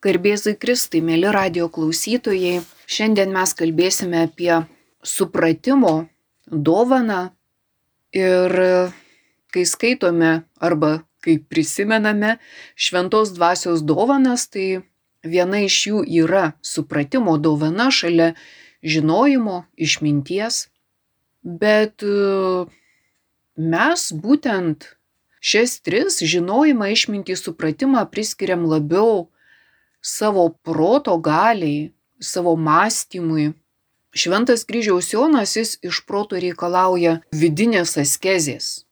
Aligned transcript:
Garbėzui 0.00 0.54
Kristai, 0.56 1.02
mėly 1.04 1.28
radio 1.28 1.66
klausytojai, 1.68 2.62
šiandien 2.88 3.34
mes 3.34 3.50
kalbėsime 3.52 4.22
apie 4.24 4.62
supratimo 5.04 6.06
dovaną 6.48 7.34
ir 8.16 8.54
kai 9.52 9.64
skaitome 9.68 10.30
arba 10.56 11.02
kai 11.20 11.34
prisimename 11.36 12.38
šventos 12.80 13.34
dvasios 13.36 13.82
dovanas, 13.84 14.46
tai 14.48 14.86
viena 15.20 15.60
iš 15.66 15.76
jų 15.90 16.00
yra 16.22 16.54
supratimo 16.64 17.34
dovana 17.36 17.90
šalia 17.92 18.30
žinojimo, 18.80 19.66
išminties, 19.76 20.62
bet 21.44 22.00
mes 23.74 24.06
būtent 24.24 24.88
šias 25.44 25.76
tris- 25.84 26.22
žinojimą, 26.32 26.88
išmintį, 26.96 27.36
supratimą 27.36 28.06
priskiriam 28.08 28.64
labiau 28.64 29.28
savo 30.00 30.48
proto 30.62 31.16
galiai, 31.18 31.92
savo 32.20 32.56
mąstymui. 32.56 33.52
Šventas 34.12 34.64
kryžiaus 34.66 35.12
Jonas 35.12 35.54
jis 35.56 35.76
iš 35.86 36.02
proto 36.06 36.38
reikalauja 36.40 37.20
vidinės 37.32 37.94
askezės. 38.00 38.84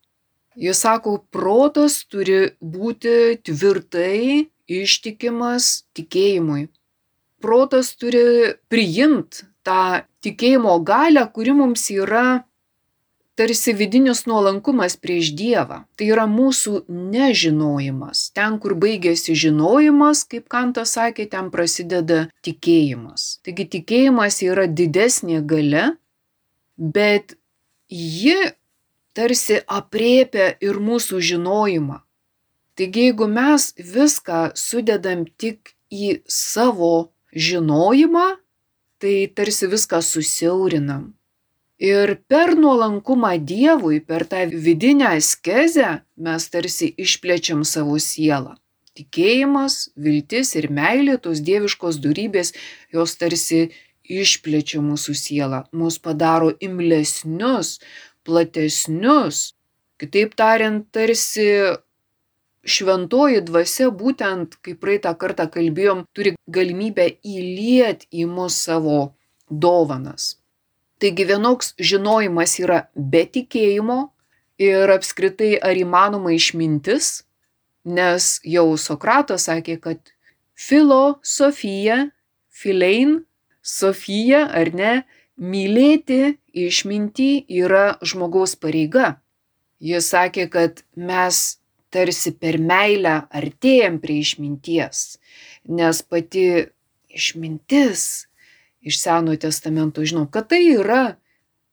Jis 0.58 0.78
sako, 0.82 1.18
protas 1.30 2.04
turi 2.10 2.54
būti 2.58 3.38
tvirtai 3.46 4.48
ištikimas 4.68 5.84
tikėjimui. 5.94 6.68
Protas 7.42 7.92
turi 7.98 8.54
priimti 8.70 9.46
tą 9.66 10.02
tikėjimo 10.24 10.74
galę, 10.82 11.22
kuri 11.34 11.54
mums 11.54 11.86
yra 11.94 12.42
tarsi 13.38 13.72
vidinis 13.72 14.24
nuolankumas 14.26 14.96
prieš 14.98 15.30
Dievą. 15.38 15.84
Tai 15.96 16.06
yra 16.10 16.26
mūsų 16.26 16.82
nežinojimas. 16.90 18.28
Ten, 18.34 18.58
kur 18.62 18.74
baigėsi 18.74 19.36
žinojimas, 19.38 20.24
kaip 20.26 20.48
Kantas 20.50 20.96
sakė, 20.98 21.28
ten 21.30 21.52
prasideda 21.54 22.24
tikėjimas. 22.42 23.38
Taigi 23.46 23.68
tikėjimas 23.78 24.40
yra 24.42 24.66
didesnė 24.66 25.44
gale, 25.46 25.84
bet 26.76 27.36
ji 27.88 28.50
tarsi 29.14 29.60
apriepia 29.66 30.50
ir 30.62 30.82
mūsų 30.82 31.22
žinojimą. 31.30 32.02
Taigi 32.78 33.08
jeigu 33.08 33.26
mes 33.30 33.70
viską 33.78 34.52
sudedam 34.58 35.24
tik 35.38 35.74
į 35.90 36.20
savo 36.30 37.10
žinojimą, 37.34 38.26
tai 38.98 39.14
tarsi 39.34 39.70
viską 39.70 40.02
susiaurinam. 40.02 41.17
Ir 41.78 42.16
per 42.26 42.56
nuolankumą 42.58 43.36
Dievui, 43.38 44.00
per 44.02 44.24
tą 44.26 44.48
vidinę 44.50 45.12
askezę 45.14 46.00
mes 46.16 46.48
tarsi 46.50 46.88
išplečiam 46.98 47.62
savo 47.62 48.00
sielą. 48.02 48.56
Tikėjimas, 48.98 49.92
viltis 49.94 50.56
ir 50.58 50.66
meilė, 50.74 51.20
tos 51.22 51.38
dieviškos 51.46 52.00
durybės, 52.02 52.50
jos 52.90 53.14
tarsi 53.20 53.68
išplečia 54.02 54.82
mūsų 54.82 55.14
sielą, 55.14 55.60
mus 55.70 56.00
padaro 56.02 56.50
imlesnius, 56.58 57.78
platesnius. 58.26 59.52
Kitaip 60.02 60.34
tariant, 60.34 60.82
tarsi 60.90 61.46
šventoji 62.66 63.44
dvasia 63.46 63.92
būtent, 63.94 64.58
kaip 64.66 64.82
praeitą 64.82 65.14
kartą 65.14 65.46
kalbėjom, 65.46 66.02
turi 66.10 66.34
galimybę 66.50 67.06
įliet 67.22 68.08
į 68.10 68.26
mus 68.26 68.58
savo 68.66 69.14
dovanas. 69.46 70.37
Taigi 70.98 71.24
vienoks 71.28 71.74
žinojimas 71.78 72.56
yra 72.58 72.78
be 72.94 73.22
tikėjimo 73.26 73.98
ir 74.58 74.90
apskritai 74.90 75.54
ar 75.62 75.78
įmanoma 75.78 76.32
išmintis, 76.34 77.22
nes 77.86 78.38
jau 78.42 78.72
Sokratas 78.76 79.46
sakė, 79.46 79.78
kad 79.78 80.12
filosofija, 80.58 82.08
filein, 82.50 83.20
sofija 83.62 84.42
ar 84.50 84.72
ne, 84.74 84.92
mylėti 85.38 86.38
išmintį 86.66 87.30
yra 87.62 87.86
žmogaus 88.02 88.56
pareiga. 88.58 89.20
Jis 89.78 90.10
sakė, 90.10 90.48
kad 90.50 90.82
mes 90.98 91.60
tarsi 91.94 92.34
per 92.34 92.58
meilę 92.58 93.20
artėjam 93.30 94.00
prie 94.02 94.18
išminties, 94.24 95.20
nes 95.70 96.02
pati 96.02 96.48
išmintis 97.14 98.27
iš 98.88 99.00
Senojo 99.02 99.38
testamento 99.46 100.04
žinom, 100.04 100.28
kad 100.32 100.48
tai 100.50 100.64
yra 100.74 101.02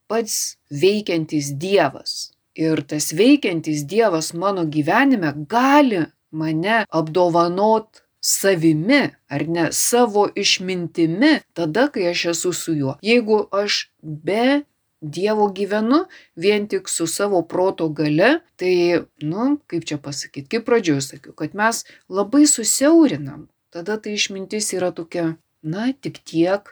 pats 0.07 0.57
veikiantis 0.69 1.53
Dievas. 1.59 2.31
Ir 2.55 2.83
tas 2.87 3.11
veikiantis 3.15 3.83
Dievas 3.87 4.33
mano 4.33 4.63
gyvenime 4.65 5.33
gali 5.49 6.05
mane 6.31 6.85
apdovanot 6.89 8.05
savimi, 8.25 9.01
ar 9.29 9.47
ne, 9.47 9.67
savo 9.71 10.27
išmintimi, 10.35 11.33
tada, 11.53 11.87
kai 11.93 12.07
aš 12.09 12.25
esu 12.33 12.53
su 12.53 12.73
juo. 12.73 12.95
Jeigu 13.05 13.45
aš 13.51 13.85
be 14.01 14.63
Dievo 15.01 15.51
gyvenu 15.53 16.05
vien 16.35 16.67
tik 16.67 16.89
su 16.89 17.05
savo 17.07 17.41
proto 17.45 17.89
gale, 17.89 18.39
tai, 18.57 19.03
nu, 19.21 19.59
kaip 19.69 19.85
čia 19.85 19.99
pasakyti, 20.01 20.47
kaip 20.55 20.65
pradžioje 20.65 21.03
sakiau, 21.05 21.35
kad 21.37 21.53
mes 21.53 21.83
labai 22.09 22.47
susiaurinam. 22.49 23.45
Tada 23.69 23.99
tai 24.01 24.15
išmintis 24.17 24.71
yra 24.73 24.89
tokia, 24.95 25.35
na, 25.61 25.91
tik 25.93 26.23
tiek, 26.25 26.71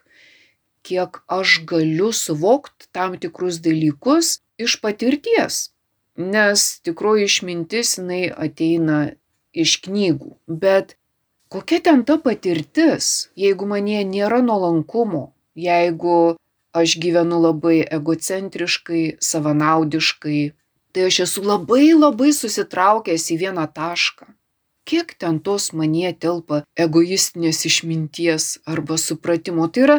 kiek 0.83 1.21
aš 1.27 1.61
galiu 1.69 2.11
suvokt 2.13 2.89
tam 2.91 3.17
tikrus 3.17 3.59
dalykus 3.63 4.39
iš 4.57 4.79
patirties. 4.83 5.69
Nes 6.15 6.65
tikroji 6.85 7.25
išmintis 7.29 7.97
jinai 7.97 8.23
ateina 8.29 8.99
iš 9.53 9.79
knygų. 9.85 10.35
Bet 10.47 10.95
kokia 11.53 11.79
ten 11.87 12.03
ta 12.05 12.19
patirtis, 12.21 13.29
jeigu 13.39 13.65
manie 13.69 14.03
nėra 14.05 14.41
nuolankumo, 14.45 15.31
jeigu 15.55 16.35
aš 16.73 16.97
gyvenu 17.01 17.39
labai 17.41 17.79
egocentriškai, 17.97 19.17
savanaudiškai, 19.21 20.53
tai 20.93 21.09
aš 21.09 21.19
esu 21.27 21.43
labai 21.45 21.93
labai 21.93 22.31
susitraukęs 22.33 23.29
į 23.33 23.39
vieną 23.45 23.67
tašką. 23.73 24.29
Kiek 24.83 25.13
ten 25.15 25.39
tos 25.39 25.71
manie 25.71 26.11
telpa 26.11 26.63
egoistinės 26.75 27.63
išminties 27.69 28.47
arba 28.67 28.97
supratimo. 28.99 29.69
Tai 29.71 29.83
yra 29.85 29.97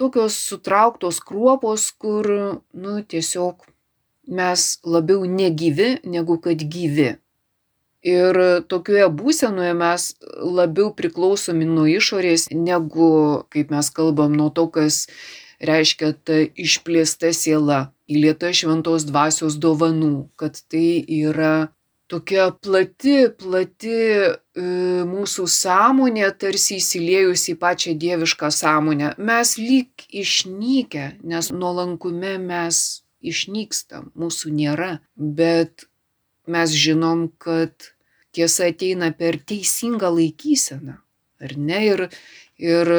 tokios 0.00 0.36
sutrauktos 0.48 1.20
kruopos, 1.20 1.90
kur, 1.92 2.28
nu, 2.72 3.00
tiesiog 3.02 3.66
mes 4.28 4.78
labiau 4.84 5.26
negyvi 5.26 5.98
negu 6.04 6.38
kad 6.42 6.62
gyvi. 6.62 7.16
Ir 8.02 8.38
tokioje 8.66 9.06
būsenoje 9.14 9.74
mes 9.78 10.08
labiau 10.42 10.90
priklausomi 10.98 11.68
nuo 11.68 11.86
išorės, 11.86 12.48
negu, 12.50 13.46
kaip 13.54 13.70
mes 13.70 13.90
kalbam, 13.94 14.34
nuo 14.34 14.50
to, 14.50 14.66
kas 14.74 15.06
reiškia 15.62 16.10
ta 16.26 16.40
išplėsta 16.42 17.30
siela, 17.36 17.92
įlieta 18.10 18.50
šventos 18.50 19.06
dvasios 19.06 19.54
dovanų, 19.62 20.32
kad 20.34 20.58
tai 20.66 20.98
yra 21.06 21.70
tokia 22.12 22.50
plati, 22.52 23.16
plati 23.40 23.94
e, 23.96 24.26
mūsų 25.08 25.46
sąmonė, 25.48 26.26
tarsi 26.36 26.76
įsiliejus 26.80 27.46
į 27.52 27.56
pačią 27.62 27.94
dievišką 28.02 28.50
sąmonę. 28.52 29.14
Mes 29.16 29.54
lyg 29.60 30.04
išnykę, 30.22 31.06
nes 31.24 31.48
nuolankume 31.54 32.36
mes 32.42 32.82
išnykstam, 33.24 34.10
mūsų 34.18 34.52
nėra, 34.52 34.92
bet 35.16 35.86
mes 36.50 36.76
žinom, 36.76 37.30
kad 37.40 37.92
tiesa 38.36 38.68
ateina 38.72 39.12
per 39.16 39.38
teisingą 39.40 40.10
laikyseną, 40.12 40.98
ar 41.42 41.56
ne? 41.56 41.82
Ir, 41.86 42.06
ir 42.60 42.92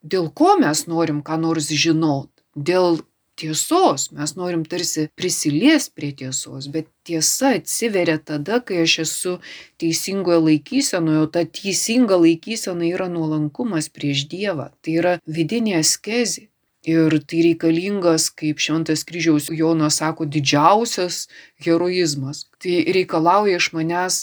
dėl 0.00 0.30
ko 0.32 0.54
mes 0.62 0.86
norim 0.88 1.20
ką 1.26 1.40
nors 1.42 1.68
žinot? 1.68 2.30
Dėl 2.54 3.02
tiesos, 3.36 4.10
mes 4.14 4.34
norim 4.38 4.64
tarsi 4.64 5.08
prisiliest 5.18 5.94
prie 5.96 6.12
tiesos, 6.16 6.68
bet 6.70 6.88
tiesa 7.06 7.54
atsiveria 7.58 8.18
tada, 8.18 8.60
kai 8.60 8.82
aš 8.84 8.98
esu 9.04 9.34
teisingoje 9.82 10.40
laikysenoje, 10.48 11.20
o 11.24 11.30
ta 11.34 11.44
teisinga 11.58 12.18
laikysena 12.24 12.88
yra 12.94 13.08
nuolankumas 13.12 13.90
prieš 13.92 14.26
Dievą, 14.30 14.70
tai 14.82 14.98
yra 15.02 15.14
vidinė 15.26 15.78
askezė. 15.82 16.48
Ir 16.84 17.14
tai 17.24 17.38
reikalingas, 17.46 18.26
kaip 18.28 18.58
Šventas 18.60 19.06
kryžiaus 19.08 19.46
Jonas 19.48 20.02
sako, 20.02 20.26
didžiausias 20.28 21.30
heroizmas. 21.64 22.42
Tai 22.60 22.74
reikalauja 22.92 23.56
iš 23.56 23.70
manęs, 23.72 24.18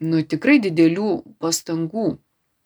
nu, 0.00 0.22
tikrai 0.24 0.56
didelių 0.64 1.10
pastangų 1.44 2.14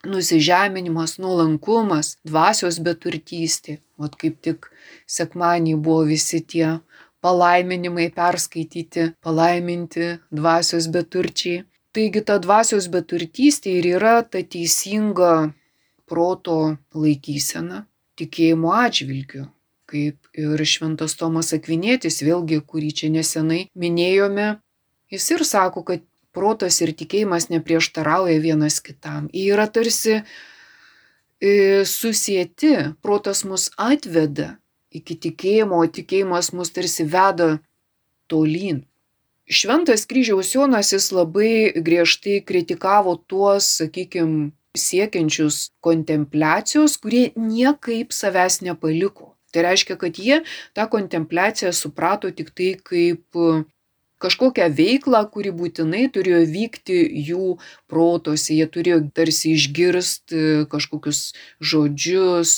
nusižeminimas, 0.06 1.18
nuolankumas, 1.18 2.16
dvasios 2.26 2.78
beturtystė. 2.84 3.78
O 3.98 4.06
kaip 4.08 4.38
tik 4.44 4.68
sekmanį 5.10 5.74
buvo 5.82 6.04
visi 6.06 6.38
tie 6.40 6.78
palaiminimai 7.20 8.10
perskaityti, 8.14 9.12
palaiminti 9.24 10.18
dvasios 10.30 10.86
beturčiai. 10.94 11.64
Taigi 11.92 12.22
ta 12.22 12.38
dvasios 12.38 12.86
beturtystė 12.92 13.78
ir 13.80 13.88
yra 13.96 14.20
ta 14.22 14.42
teisinga 14.44 15.50
proto 16.06 16.76
laikysena 16.94 17.86
tikėjimo 18.18 18.74
atžvilgiu. 18.74 19.48
Kaip 19.88 20.28
ir 20.36 20.62
šventas 20.68 21.16
Tomas 21.16 21.54
Akvinėtis, 21.56 22.20
vėlgi, 22.20 22.60
kurį 22.60 22.90
čia 23.00 23.08
nesenai 23.12 23.62
minėjome, 23.72 24.58
jis 25.08 25.30
ir 25.32 25.44
sako, 25.48 25.82
kad 25.88 26.04
protas 26.36 26.80
ir 26.84 26.92
tikėjimas 26.96 27.48
neprieštarauja 27.52 28.38
vienas 28.42 28.80
kitam. 28.84 29.28
Jie 29.32 29.52
yra 29.54 29.68
tarsi 29.70 30.18
e, 30.18 30.24
susieti, 31.88 32.74
protas 33.02 33.44
mus 33.48 33.70
atveda 33.76 34.56
iki 34.94 35.16
tikėjimo, 35.28 35.80
o 35.80 35.88
tikėjimas 35.88 36.52
mus 36.56 36.72
tarsi 36.74 37.06
veda 37.08 37.58
tolyn. 38.28 38.84
Šventas 39.48 40.04
kryžiaus 40.08 40.52
Jonas 40.52 40.92
jis 40.92 41.08
labai 41.16 41.72
griežtai 41.72 42.42
kritikavo 42.44 43.16
tuos, 43.30 43.68
sakykime, 43.80 44.50
siekiančius 44.78 45.70
kontempliacijos, 45.80 46.98
kurie 47.02 47.30
niekaip 47.36 48.12
savęs 48.14 48.60
nepaliko. 48.62 49.34
Tai 49.52 49.64
reiškia, 49.64 49.96
kad 49.96 50.18
jie 50.20 50.42
tą 50.76 50.84
kontempliaciją 50.92 51.72
suprato 51.72 52.30
tik 52.30 52.52
tai 52.52 52.74
kaip 52.76 53.40
kažkokią 54.22 54.68
veiklą, 54.74 55.24
kuri 55.32 55.52
būtinai 55.54 56.06
turėjo 56.14 56.42
vykti 56.50 57.00
jų 57.30 57.56
protose, 57.90 58.54
jie 58.54 58.66
turėjo 58.66 59.00
tarsi 59.14 59.54
išgirsti 59.56 60.44
kažkokius 60.72 61.32
žodžius, 61.60 62.54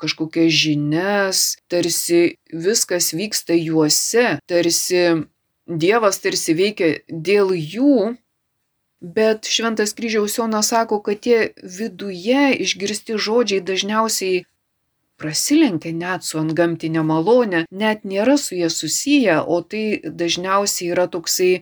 kažkokias 0.00 0.52
žinias, 0.52 1.46
tarsi 1.72 2.38
viskas 2.52 3.12
vyksta 3.16 3.56
juose, 3.56 4.36
tarsi 4.48 5.26
Dievas 5.66 6.20
tarsi 6.22 6.54
veikia 6.54 6.92
dėl 7.10 7.50
jų, 7.50 8.14
bet 9.02 9.48
Šventas 9.50 9.96
kryžiaus 9.98 10.36
Jonas 10.38 10.70
sako, 10.70 11.00
kad 11.02 11.18
tie 11.26 11.50
viduje 11.58 12.52
išgirsti 12.62 13.18
žodžiai 13.18 13.64
dažniausiai 13.66 14.44
prasilenkia 15.20 15.92
net 15.96 16.24
su 16.28 16.38
antgamtinė 16.40 17.02
malonė, 17.06 17.64
net 17.70 18.04
nėra 18.04 18.36
su 18.40 18.56
jie 18.58 18.70
susiję, 18.70 19.40
o 19.42 19.60
tai 19.62 20.00
dažniausiai 20.04 20.92
yra 20.94 21.06
toksai 21.12 21.52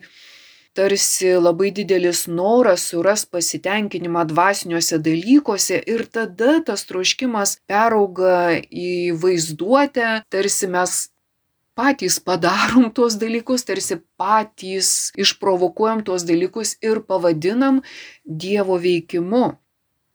tarsi 0.75 1.31
labai 1.39 1.71
didelis 1.71 2.25
noras 2.27 2.89
suras 2.91 3.23
pasitenkinimą 3.31 4.25
dvasiniuose 4.31 4.99
dalykuose 5.07 5.79
ir 5.93 6.03
tada 6.17 6.59
tas 6.67 6.83
troškimas 6.89 7.57
perauga 7.69 8.59
į 8.59 9.15
vaizduotę, 9.21 10.09
tarsi 10.29 10.67
mes 10.75 10.97
patys 11.75 12.19
padarom 12.27 12.89
tuos 12.95 13.15
dalykus, 13.19 13.63
tarsi 13.67 13.99
patys 14.19 15.11
išprovokuojam 15.19 16.03
tuos 16.07 16.27
dalykus 16.27 16.75
ir 16.83 17.03
pavadinam 17.07 17.81
Dievo 18.25 18.79
veikimu. 18.79 19.45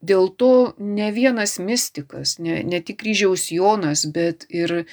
Dėl 0.01 0.31
to 0.41 0.75
ne 0.81 1.11
vienas 1.13 1.59
mystikas, 1.61 2.39
ne, 2.41 2.63
ne 2.65 2.81
tik 2.81 3.03
kryžiaus 3.03 3.51
Jonas, 3.53 4.07
bet 4.09 4.47
ir, 4.49 4.87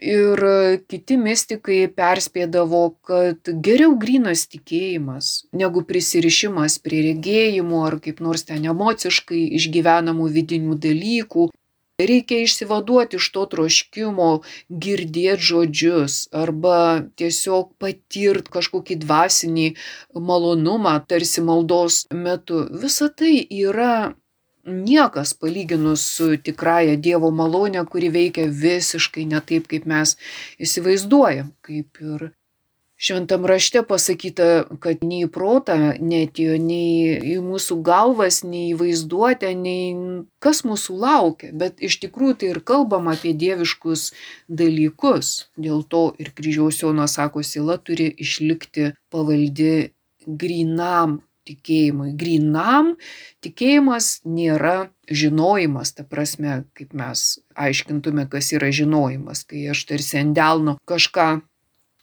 ir 0.00 0.44
kiti 0.88 1.18
mystikai 1.20 1.80
perspėdavo, 1.92 2.84
kad 3.04 3.50
geriau 3.66 3.92
grinas 4.00 4.46
tikėjimas 4.48 5.32
negu 5.52 5.84
prisirišimas 5.84 6.78
prie 6.80 7.02
regėjimų 7.10 7.82
ar 7.88 7.98
kaip 8.06 8.24
nors 8.24 8.48
ten 8.48 8.64
emociškai 8.72 9.42
išgyvenamų 9.60 10.30
vidinių 10.38 10.78
dalykų. 10.80 11.50
Reikia 12.00 12.40
išsivaduoti 12.42 13.20
iš 13.20 13.26
to 13.34 13.42
troškimo 13.52 14.30
girdėti 14.84 15.44
žodžius 15.50 16.16
arba 16.32 17.04
tiesiog 17.20 17.76
patirti 17.78 18.54
kažkokį 18.56 18.96
dvasinį 19.04 19.68
malonumą, 20.16 20.96
tarsi 21.06 21.44
maldos 21.44 22.06
metu. 22.24 22.64
Visa 22.82 23.12
tai 23.12 23.36
yra 23.44 23.92
niekas 24.66 25.34
palyginus 25.34 26.04
su 26.16 26.36
tikrąja 26.36 26.96
Dievo 26.96 27.30
malonė, 27.34 27.84
kuri 27.88 28.12
veikia 28.14 28.46
visiškai 28.46 29.26
ne 29.30 29.40
taip, 29.40 29.66
kaip 29.70 29.88
mes 29.88 30.16
įsivaizduojam. 30.62 31.52
Kaip 31.66 32.00
ir 32.02 32.30
šventam 33.02 33.46
rašte 33.46 33.82
pasakyta, 33.82 34.48
kad 34.82 35.02
nei 35.02 35.26
protą 35.26 35.76
netėjo, 35.98 36.58
nei 36.62 37.16
į 37.34 37.40
mūsų 37.42 37.80
galvas, 37.82 38.42
nei 38.46 38.68
į 38.70 38.78
vaizduotę, 38.82 39.50
nei 39.58 39.96
kas 40.42 40.62
mūsų 40.68 40.98
laukia. 41.02 41.50
Bet 41.50 41.82
iš 41.82 41.98
tikrųjų 42.04 42.38
tai 42.38 42.52
ir 42.54 42.62
kalbam 42.62 43.10
apie 43.10 43.34
dieviškus 43.34 44.12
dalykus. 44.46 45.48
Dėl 45.58 45.82
to 45.82 46.04
ir 46.22 46.30
kryžiaus 46.36 46.78
Jonas 46.84 47.18
sako, 47.18 47.42
sila 47.42 47.80
turi 47.82 48.12
išlikti 48.22 48.92
pavaldi 49.10 49.90
grinam 50.26 51.20
tikėjimui. 51.48 52.12
Grinam 52.18 52.94
tikėjimas 53.44 54.20
nėra 54.26 54.90
žinojimas, 55.10 55.94
ta 55.96 56.04
prasme, 56.08 56.62
kaip 56.78 56.94
mes 56.96 57.40
aiškintume, 57.58 58.28
kas 58.32 58.52
yra 58.56 58.70
žinojimas, 58.74 59.44
kai 59.48 59.66
aš 59.72 59.84
tarsi 59.90 60.20
ant 60.22 60.36
delno 60.38 60.78
kažką 60.88 61.28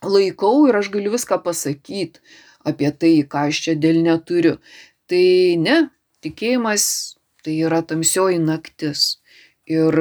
laikau 0.04 0.68
ir 0.70 0.80
aš 0.80 0.92
galiu 0.94 1.14
viską 1.16 1.42
pasakyti 1.44 2.22
apie 2.68 2.92
tai, 2.92 3.14
ką 3.24 3.48
aš 3.50 3.64
čia 3.66 3.76
dėl 3.76 4.02
neturiu. 4.04 4.58
Tai 5.10 5.26
ne, 5.64 5.78
tikėjimas 6.24 6.86
tai 7.44 7.60
yra 7.66 7.82
tamsioji 7.82 8.40
naktis. 8.44 9.20
Ir 9.70 9.96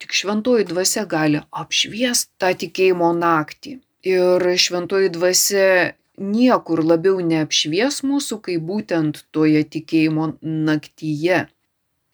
tik 0.00 0.12
šventoji 0.12 0.66
dvasia 0.70 1.06
gali 1.08 1.42
apšviesti 1.50 2.32
tą 2.40 2.52
tikėjimo 2.62 3.12
naktį. 3.16 3.78
Ir 4.06 4.44
šventoji 4.60 5.10
dvasia 5.14 5.94
niekur 6.18 6.82
labiau 6.84 7.20
neapšvies 7.20 8.02
mūsų, 8.06 8.40
kaip 8.48 8.62
būtent 8.68 9.24
toje 9.34 9.62
tikėjimo 9.76 10.36
naktyje. 10.42 11.46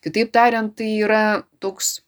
Kitaip 0.02 0.32
tariant, 0.34 0.74
tai 0.74 0.88
yra 1.04 1.44
toks 1.62 2.00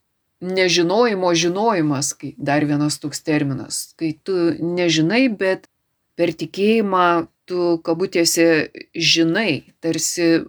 nežinojimo 0.44 1.30
žinojimas, 1.34 2.12
kai 2.18 2.34
dar 2.36 2.66
vienas 2.66 2.98
toks 3.00 3.22
terminas, 3.24 3.94
kai 3.98 4.12
tu 4.26 4.34
nežinai, 4.58 5.28
bet 5.30 5.70
per 6.18 6.34
tikėjimą 6.34 7.28
tu 7.48 7.78
kabutėse 7.86 8.70
žinai, 8.94 9.74
tarsi 9.84 10.44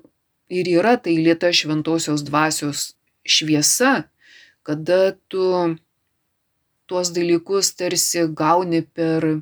ir 0.50 0.70
yra 0.70 0.96
tai 1.02 1.16
lieta 1.18 1.52
šventosios 1.54 2.24
dvasios 2.28 2.94
šviesa, 3.26 4.06
kada 4.66 5.16
tu 5.28 5.78
tuos 6.86 7.12
dalykus 7.14 7.74
tarsi 7.78 8.28
gauni 8.30 8.82
per 8.82 9.42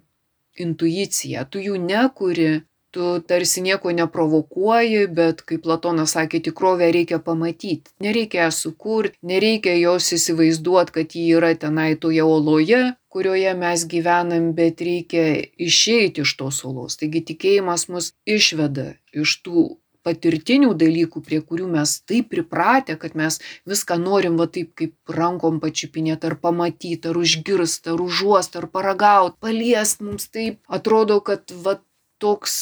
intuicija, 0.60 1.46
tu 1.50 1.62
jų 1.64 1.80
nekuri, 1.82 2.64
tu 2.94 3.20
tarsi 3.28 3.64
nieko 3.66 3.92
neprovokuoji, 3.92 5.08
bet 5.18 5.42
kaip 5.50 5.64
Platonas 5.66 6.14
sakė, 6.14 6.44
tikrovę 6.48 6.92
reikia 6.94 7.20
pamatyti. 7.20 7.90
Nereikia 8.06 8.46
ją 8.46 8.52
sukurti, 8.54 9.18
nereikia 9.26 9.74
jos 9.80 10.12
įsivaizduoti, 10.18 10.94
kad 11.00 11.16
ji 11.18 11.26
yra 11.40 11.54
tenai 11.58 11.94
toje 11.98 12.22
oloje, 12.24 12.84
kurioje 13.14 13.54
mes 13.58 13.86
gyvenam, 13.90 14.52
bet 14.58 14.82
reikia 14.86 15.26
išeiti 15.58 16.22
iš 16.26 16.36
tos 16.38 16.62
olos. 16.70 17.00
Taigi 17.02 17.26
tikėjimas 17.34 17.90
mus 17.90 18.14
išveda 18.30 18.94
iš 19.14 19.40
tų 19.46 19.66
patirtinių 20.06 20.74
dalykų, 20.80 21.24
prie 21.26 21.40
kurių 21.42 21.70
mes 21.76 21.96
taip 22.10 22.30
pripratę, 22.34 22.98
kad 23.00 23.16
mes 23.20 23.40
viską 23.70 23.98
norim 24.02 24.38
va 24.42 24.48
taip 24.52 24.74
kaip 24.80 25.16
rankom 25.20 25.62
pačiupinėti, 25.64 26.30
ar 26.30 26.38
pamatyti, 26.44 27.10
ar 27.10 27.20
užgirsti, 27.20 27.94
ar 27.94 28.04
užuosti, 28.04 28.62
ar 28.62 28.70
paragauti, 28.76 29.40
paliest 29.44 30.04
mums 30.06 30.30
taip. 30.30 30.62
Atrodo, 30.68 31.20
kad 31.26 31.56
va 31.66 31.80
toks, 32.24 32.56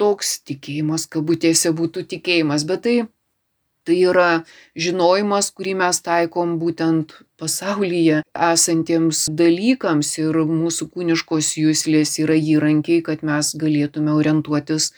toks 0.00 0.38
tikėjimas, 0.48 1.08
kabutėse 1.12 1.72
būtų 1.76 2.06
tikėjimas, 2.14 2.64
bet 2.68 2.86
tai 2.86 2.96
Tai 3.86 3.94
yra 4.02 4.30
žinojimas, 4.74 5.52
kurį 5.54 5.76
mes 5.78 6.00
taikom 6.02 6.56
būtent 6.58 7.12
pasaulyje 7.38 8.24
esantiems 8.48 9.20
dalykams 9.40 10.10
ir 10.18 10.40
mūsų 10.50 10.88
kūniškos 10.90 11.52
jūslės 11.60 12.16
yra 12.24 12.34
įrankiai, 12.34 13.04
kad 13.06 13.22
mes 13.22 13.52
galėtume 13.62 14.16
orientuotis 14.18 14.90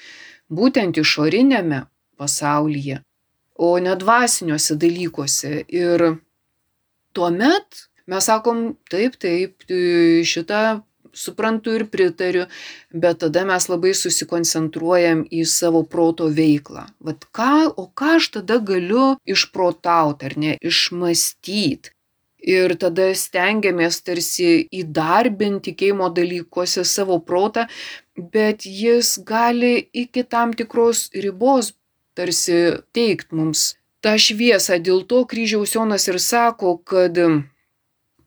būtent 0.51 0.99
išoriniame 1.01 1.85
pasaulyje, 2.19 3.03
o 3.59 3.77
ne 3.83 3.95
dvasiniuose 3.99 4.77
dalykuose. 4.81 5.65
Ir 5.69 6.05
tuomet 7.13 7.89
mes 8.09 8.29
sakom, 8.31 8.77
taip, 8.91 9.19
taip, 9.21 9.65
šitą 10.25 10.81
suprantu 11.19 11.75
ir 11.77 11.87
pritariu, 11.91 12.47
bet 12.93 13.21
tada 13.25 13.45
mes 13.49 13.67
labai 13.69 13.93
susikoncentruojam 13.97 15.25
į 15.33 15.45
savo 15.49 15.83
proto 15.85 16.29
veiklą. 16.33 16.87
Vat 17.05 17.27
ką, 17.35 17.53
o 17.77 17.89
ką 17.89 18.17
aš 18.19 18.31
tada 18.39 18.59
galiu 18.63 19.15
išprotauti 19.29 20.29
ar 20.29 20.37
ne, 20.41 20.57
išmastyti. 20.61 21.95
Ir 22.39 22.77
tada 22.79 23.09
stengiamės 23.19 23.99
tarsi 24.07 24.69
įdarbinti 24.71 25.73
tikėjimo 25.73 26.07
dalykuose 26.15 26.85
savo 26.87 27.19
protą, 27.19 27.67
bet 28.17 28.63
jis 28.67 29.17
gali 29.27 29.89
iki 29.93 30.23
tam 30.23 30.55
tikros 30.55 31.09
ribos 31.15 31.73
tarsi 32.15 32.79
teikt 32.95 33.35
mums 33.35 33.75
tą 34.03 34.15
šviesą. 34.19 34.79
Dėl 34.79 35.03
to 35.11 35.25
kryžiaus 35.27 35.75
Jonas 35.75 36.07
ir 36.11 36.19
sako, 36.23 36.79
kad 36.79 37.19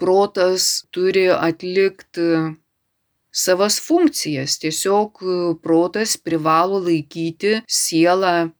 protas 0.02 0.86
turi 0.92 1.30
atlikti 1.32 2.28
savas 3.32 3.80
funkcijas. 3.80 4.60
Tiesiog 4.60 5.24
protas 5.64 6.18
privalo 6.18 6.82
laikyti 6.84 7.62
sielą 7.68 8.52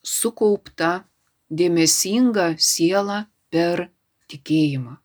sukauptą, 0.00 0.92
dėmesingą 1.50 2.54
sielą 2.56 3.24
per 3.52 3.88
tikėjimą. 4.30 4.96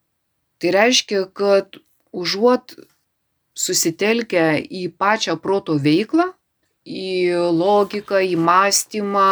Tai 0.62 0.72
reiškia, 0.75 1.25
kad 1.36 1.79
užuot 2.15 2.77
susitelkę 3.55 4.46
į 4.63 4.88
pačią 5.00 5.38
proto 5.41 5.75
veiklą, 5.79 6.29
į 6.86 7.34
logiką, 7.55 8.22
į 8.22 8.38
mąstymą, 8.38 9.32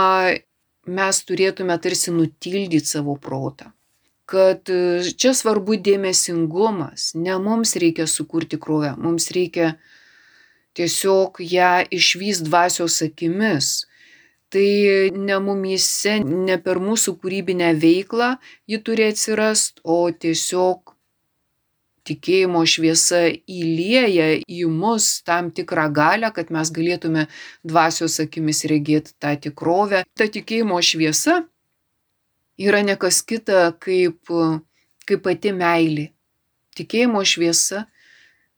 mes 0.84 1.22
turėtume 1.28 1.78
tarsi 1.80 2.12
nutildyti 2.12 2.86
savo 2.88 3.16
protą. 3.16 3.72
Kad 4.26 4.70
e, 4.72 5.04
čia 5.20 5.34
svarbu 5.36 5.78
dėmesingumas, 5.84 7.12
ne 7.20 7.36
mums 7.44 7.76
reikia 7.80 8.08
sukurti 8.08 8.56
tikrovę, 8.56 8.94
mums 8.98 9.30
reikia 9.36 9.76
tiesiog 10.80 11.42
ją 11.44 11.74
išvys 11.92 12.42
dvasios 12.48 13.02
akimis. 13.06 13.84
Tai 14.54 15.10
ne 15.18 15.38
mumyse, 15.42 16.20
ne 16.22 16.60
per 16.62 16.78
mūsų 16.78 17.16
kūrybinę 17.22 17.72
veiklą 17.82 18.36
ji 18.70 18.78
turi 18.86 19.08
atsirast, 19.10 19.80
o 19.82 20.12
tiesiog 20.14 20.94
tikėjimo 22.08 22.62
šviesa 22.68 23.22
įlieja 23.32 24.28
į 24.46 24.68
mus 24.70 25.08
tam 25.26 25.50
tikrą 25.56 25.88
galę, 25.96 26.30
kad 26.36 26.52
mes 26.54 26.72
galėtume 26.76 27.26
dvasios 27.64 28.20
akimis 28.24 28.64
regėti 28.70 29.16
tą 29.18 29.34
tikrovę. 29.46 30.04
Ta 30.14 30.28
tikėjimo 30.28 30.78
šviesa 30.84 31.40
yra 32.60 32.84
nekas 32.86 33.24
kita 33.26 33.72
kaip, 33.82 34.30
kaip 35.08 35.24
pati 35.24 35.54
meilė. 35.56 36.12
Tikėjimo 36.78 37.24
šviesa 37.26 37.86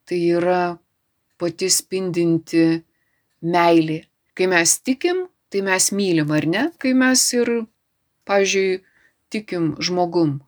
tai 0.08 0.20
yra 0.34 0.76
pati 1.40 1.70
spindinti 1.72 2.66
meilė. 3.44 4.02
Kai 4.36 4.48
mes 4.52 4.76
tikim, 4.84 5.26
tai 5.50 5.62
mes 5.66 5.90
mylim, 5.92 6.30
ar 6.38 6.46
ne? 6.46 6.62
Kai 6.80 6.92
mes 6.96 7.22
ir, 7.38 7.52
pavyzdžiui, 8.28 8.82
tikim 9.32 9.74
žmogum, 9.82 10.40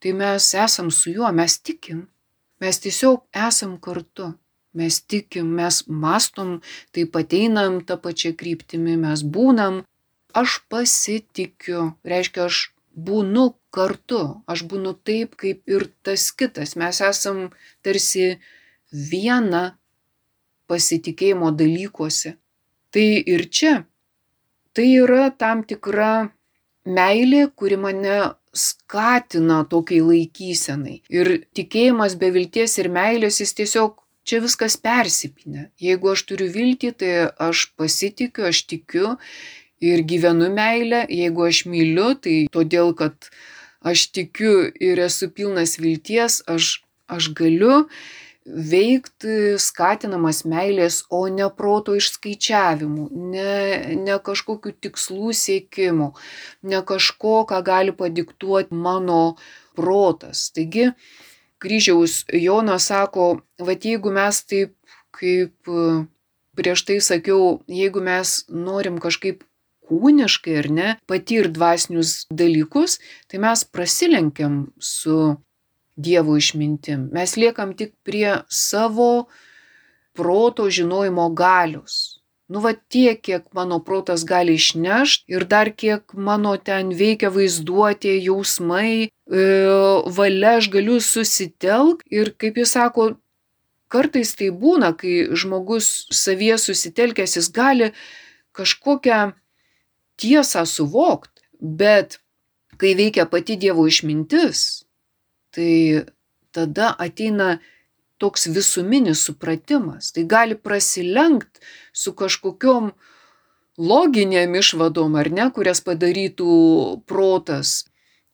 tai 0.00 0.12
mes 0.16 0.52
esam 0.64 0.90
su 0.90 1.12
juo, 1.16 1.30
mes 1.32 1.58
tikim. 1.60 2.06
Mes 2.60 2.80
tiesiog 2.80 3.26
esam 3.46 3.76
kartu. 3.80 4.32
Mes 4.76 5.00
tikim, 5.00 5.48
mes 5.56 5.82
mastom, 5.88 6.60
taip 6.92 7.16
ateinam 7.16 7.80
tą 7.88 7.96
pačią 8.00 8.34
kryptimį, 8.36 8.96
mes 9.06 9.24
būnam. 9.24 9.82
Aš 10.36 10.58
pasitikiu, 10.68 11.94
reiškia, 12.04 12.48
aš 12.50 12.58
būnu 13.08 13.46
kartu, 13.72 14.20
aš 14.48 14.64
būnu 14.68 14.92
taip, 15.08 15.36
kaip 15.40 15.64
ir 15.68 15.88
tas 16.04 16.28
kitas. 16.32 16.76
Mes 16.76 17.00
esam 17.00 17.48
tarsi 17.84 18.36
viena 18.92 19.78
pasitikėjimo 20.68 21.52
dalykuose. 21.56 22.36
Tai 22.92 23.06
ir 23.34 23.48
čia. 23.48 23.74
Tai 24.76 24.86
yra 24.92 25.30
tam 25.32 25.62
tikra 25.64 26.28
meilė, 26.84 27.46
kuri 27.56 27.78
mane 27.80 28.16
skatina 28.56 29.62
tokiai 29.70 30.02
laikysenai. 30.04 30.98
Ir 31.12 31.30
tikėjimas 31.56 32.16
be 32.20 32.28
vilties 32.34 32.76
ir 32.82 32.90
meilės 32.92 33.40
jis 33.40 33.54
tiesiog 33.56 34.02
čia 34.26 34.42
viskas 34.44 34.76
persipinę. 34.82 35.70
Jeigu 35.80 36.12
aš 36.12 36.26
turiu 36.28 36.48
viltį, 36.52 36.92
tai 37.00 37.12
aš 37.48 37.70
pasitikiu, 37.80 38.48
aš 38.50 38.64
tikiu 38.68 39.14
ir 39.80 40.02
gyvenu 40.12 40.50
meilę. 40.52 41.04
Jeigu 41.08 41.48
aš 41.48 41.64
myliu, 41.70 42.12
tai 42.20 42.36
todėl, 42.52 42.92
kad 42.98 43.30
aš 43.86 44.08
tikiu 44.12 44.66
ir 44.76 45.00
esu 45.06 45.30
pilnas 45.32 45.78
vilties, 45.80 46.42
aš, 46.50 46.82
aš 47.08 47.32
galiu 47.38 47.86
veikti 48.46 49.56
skatinamas 49.60 50.44
meilės, 50.46 51.02
o 51.10 51.26
ne 51.32 51.48
proto 51.58 51.96
išskaičiavimų, 51.98 53.06
ne, 53.34 53.54
ne 53.98 54.18
kažkokių 54.22 54.74
tikslų 54.86 55.34
siekimų, 55.34 56.12
ne 56.70 56.82
kažko, 56.86 57.40
ką 57.50 57.62
gali 57.66 57.94
padiktuoti 57.96 58.74
mano 58.74 59.36
protas. 59.78 60.48
Taigi, 60.54 60.92
kryžiaus 61.62 62.22
Jonas 62.32 62.88
sako, 62.92 63.40
va 63.58 63.74
jeigu 63.74 64.12
mes 64.14 64.42
taip, 64.46 64.76
kaip 65.16 65.74
prieš 66.56 66.86
tai 66.88 67.00
sakiau, 67.04 67.60
jeigu 67.68 68.02
mes 68.04 68.38
norim 68.48 69.00
kažkaip 69.02 69.44
kūniškai 69.86 70.54
ar 70.60 70.68
ne 70.72 70.88
patirti 71.10 71.54
dvasinius 71.56 72.24
dalykus, 72.34 72.98
tai 73.30 73.42
mes 73.42 73.62
prasilenkiam 73.70 74.66
su 74.82 75.36
Dievo 75.96 76.36
išmintim. 76.36 77.08
Mes 77.12 77.36
liekam 77.36 77.72
tik 77.76 77.94
prie 78.04 78.42
savo 78.48 79.26
proto 80.16 80.68
žinojimo 80.70 81.30
galius. 81.32 82.16
Nu 82.48 82.60
va 82.62 82.72
tiek, 82.78 83.18
kiek 83.26 83.48
mano 83.58 83.80
protas 83.82 84.22
gali 84.24 84.54
išnešti 84.54 85.32
ir 85.34 85.44
dar 85.50 85.72
kiek 85.74 86.14
mano 86.14 86.54
ten 86.56 86.92
veikia 86.94 87.32
vaizduotė, 87.34 88.12
jausmai, 88.22 89.08
e, 89.08 89.46
valia 90.18 90.52
aš 90.60 90.68
galiu 90.70 91.00
susitelk 91.02 92.04
ir 92.06 92.30
kaip 92.38 92.60
jis 92.62 92.76
sako, 92.78 93.08
kartais 93.90 94.36
tai 94.38 94.52
būna, 94.54 94.92
kai 94.94 95.26
žmogus 95.34 96.06
savie 96.14 96.54
susitelkęs, 96.54 97.34
jis 97.40 97.50
gali 97.50 97.90
kažkokią 98.54 99.20
tiesą 100.22 100.62
suvokti, 100.70 101.42
bet 101.60 102.20
kai 102.78 102.94
veikia 102.94 103.26
pati 103.26 103.58
Dievo 103.58 103.88
išmintis, 103.90 104.85
tai 105.56 106.04
tada 106.54 106.92
ateina 107.00 107.56
toks 108.20 108.46
visuminis 108.52 109.24
supratimas. 109.28 110.12
Tai 110.12 110.24
gali 110.24 110.56
prasilenkt 110.56 111.60
su 111.92 112.14
kažkokiom 112.16 112.92
loginėm 113.76 114.56
išvadom, 114.56 115.18
ar 115.20 115.30
ne, 115.32 115.48
kurias 115.52 115.82
padarytų 115.84 116.56
protas. 117.08 117.82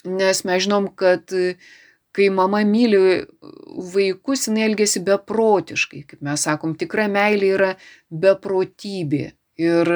Nes 0.06 0.42
mes 0.46 0.64
žinom, 0.66 0.88
kad 0.98 1.34
kai 2.12 2.28
mama 2.30 2.62
myli 2.68 2.98
vaikus, 3.94 4.46
jinai 4.48 4.66
elgesi 4.68 5.02
beprotiškai. 5.06 6.02
Kaip 6.10 6.26
mes 6.26 6.46
sakom, 6.46 6.76
tikra 6.78 7.08
meilė 7.10 7.54
yra 7.56 7.70
beprotybė. 8.10 9.32
Ir 9.62 9.92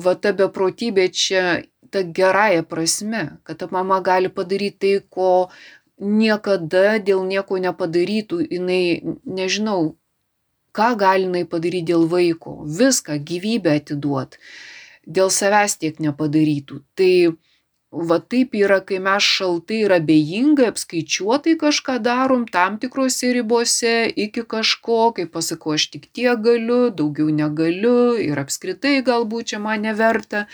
va 0.00 0.14
ta 0.16 0.32
beprotybė 0.36 1.08
čia 1.12 1.44
ta 1.92 2.02
gerąją 2.02 2.64
prasme, 2.68 3.22
kad 3.44 3.60
ta 3.60 3.68
mama 3.70 4.00
gali 4.00 4.30
padaryti 4.32 4.78
tai, 4.80 4.92
ko 5.12 5.30
niekada 6.02 6.98
dėl 6.98 7.22
nieko 7.26 7.58
nepadarytų, 7.62 8.42
jinai, 8.50 9.16
nežinau, 9.24 9.94
ką 10.76 10.92
gali 10.98 11.28
jinai 11.28 11.44
padaryti 11.48 11.92
dėl 11.92 12.08
vaiko, 12.10 12.58
viską, 12.66 13.20
gyvybę 13.30 13.78
atiduot, 13.80 14.38
dėl 15.06 15.30
savęs 15.30 15.78
tiek 15.78 16.00
nepadarytų. 16.02 16.82
Tai 16.98 17.12
va 17.92 18.18
taip 18.20 18.56
yra, 18.56 18.80
kai 18.80 18.98
mes 19.04 19.24
šaltai 19.36 19.82
ir 19.84 19.92
abejingai, 19.98 20.70
apskaičiuotai 20.72 21.58
kažką 21.60 21.98
darom 22.00 22.46
tam 22.48 22.78
tikrose 22.80 23.34
ribose 23.36 24.08
iki 24.08 24.46
kažko, 24.54 25.12
kai 25.18 25.28
pasakau, 25.28 25.76
aš 25.76 25.90
tik 25.92 26.08
tiek 26.16 26.40
galiu, 26.40 26.88
daugiau 26.88 27.28
negaliu 27.28 28.16
ir 28.16 28.40
apskritai 28.40 29.02
galbūt 29.04 29.52
čia 29.52 29.60
man 29.60 29.84
neverta. 29.84 30.46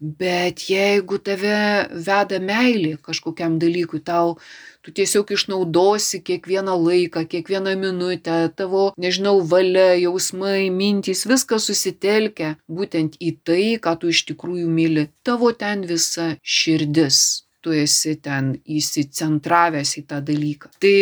Bet 0.00 0.62
jeigu 0.64 1.18
tave 1.20 1.84
veda 1.92 2.38
meilė 2.40 2.94
kažkokiam 3.04 3.58
dalykui, 3.60 3.98
tau 4.00 4.38
tu 4.80 4.94
tiesiog 4.96 5.28
išnaudosi 5.36 6.22
kiekvieną 6.24 6.72
laiką, 6.80 7.26
kiekvieną 7.28 7.74
minutę, 7.76 8.36
tavo, 8.56 8.94
nežinau, 8.96 9.42
valia, 9.44 9.92
jausmai, 10.00 10.70
mintys, 10.72 11.26
viskas 11.28 11.68
susitelkia 11.68 12.54
būtent 12.64 13.18
į 13.20 13.34
tai, 13.44 13.66
ką 13.76 13.92
tu 14.00 14.08
iš 14.08 14.24
tikrųjų 14.30 14.70
myli. 14.72 15.10
Tavo 15.22 15.52
ten 15.52 15.84
visa 15.84 16.30
širdis. 16.40 17.44
Tu 17.60 17.76
esi 17.82 18.14
ten 18.16 18.54
įsicentravęs 18.64 19.98
į 20.00 20.04
tą 20.08 20.22
dalyką. 20.24 20.72
Tai 20.80 20.94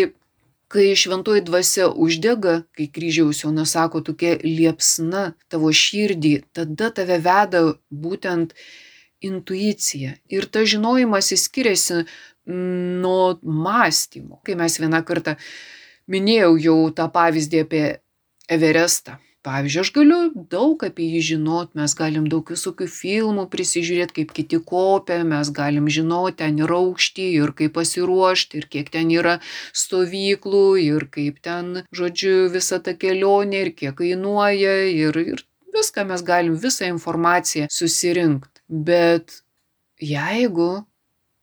kai 0.74 0.88
šventoji 0.98 1.44
dvasia 1.46 1.86
uždega, 1.86 2.64
kai 2.74 2.88
kryžiaus 2.90 3.44
Jonas 3.44 3.76
sako 3.78 4.02
tokia 4.10 4.34
liepsna 4.42 5.36
tavo 5.46 5.70
širdį, 5.70 6.34
tada 6.50 6.90
tave 6.98 7.22
veda 7.22 7.62
būtent 7.94 8.58
intuicija. 9.24 10.16
Ir 10.30 10.48
tas 10.52 10.68
žinojimas 10.70 11.32
skiriasi 11.36 12.04
nuo 12.48 13.38
mąstymo. 13.42 14.40
Kai 14.44 14.56
mes 14.56 14.78
vieną 14.80 15.02
kartą 15.04 15.36
minėjau 16.08 16.52
jau 16.64 16.78
tą 16.96 17.08
pavyzdį 17.12 17.64
apie 17.64 17.86
Everestą. 18.48 19.18
Pavyzdžiui, 19.46 19.82
aš 19.84 19.90
galiu 19.94 20.16
daug 20.50 20.82
apie 20.82 21.04
jį 21.12 21.20
žinot, 21.26 21.70
mes 21.78 21.92
galim 21.96 22.24
daug 22.32 22.48
visokių 22.50 22.88
filmų 22.90 23.44
prisižiūrėti, 23.52 24.14
kaip 24.16 24.32
kiti 24.34 24.58
kopia, 24.70 25.20
mes 25.24 25.52
galim 25.54 25.86
žinoti 25.94 26.40
ten 26.40 26.58
ir 26.58 26.72
aukštį, 26.74 27.28
ir 27.38 27.52
kaip 27.60 27.76
pasiruošti, 27.78 28.58
ir 28.58 28.66
kiek 28.72 28.90
ten 28.96 29.12
yra 29.14 29.36
stovyklų, 29.84 30.64
ir 30.82 31.06
kaip 31.14 31.38
ten, 31.44 31.84
žodžiu, 31.94 32.48
visa 32.52 32.80
ta 32.82 32.96
kelionė, 32.98 33.62
ir 33.68 33.72
kiek 33.78 33.96
kainuoja, 34.02 34.74
ir, 34.90 35.22
ir 35.36 35.46
viską 35.76 36.08
mes 36.10 36.26
galim, 36.26 36.58
visą 36.58 36.90
informaciją 36.90 37.70
susirinkti. 37.70 38.57
Bet 38.68 39.42
jeigu 40.00 40.84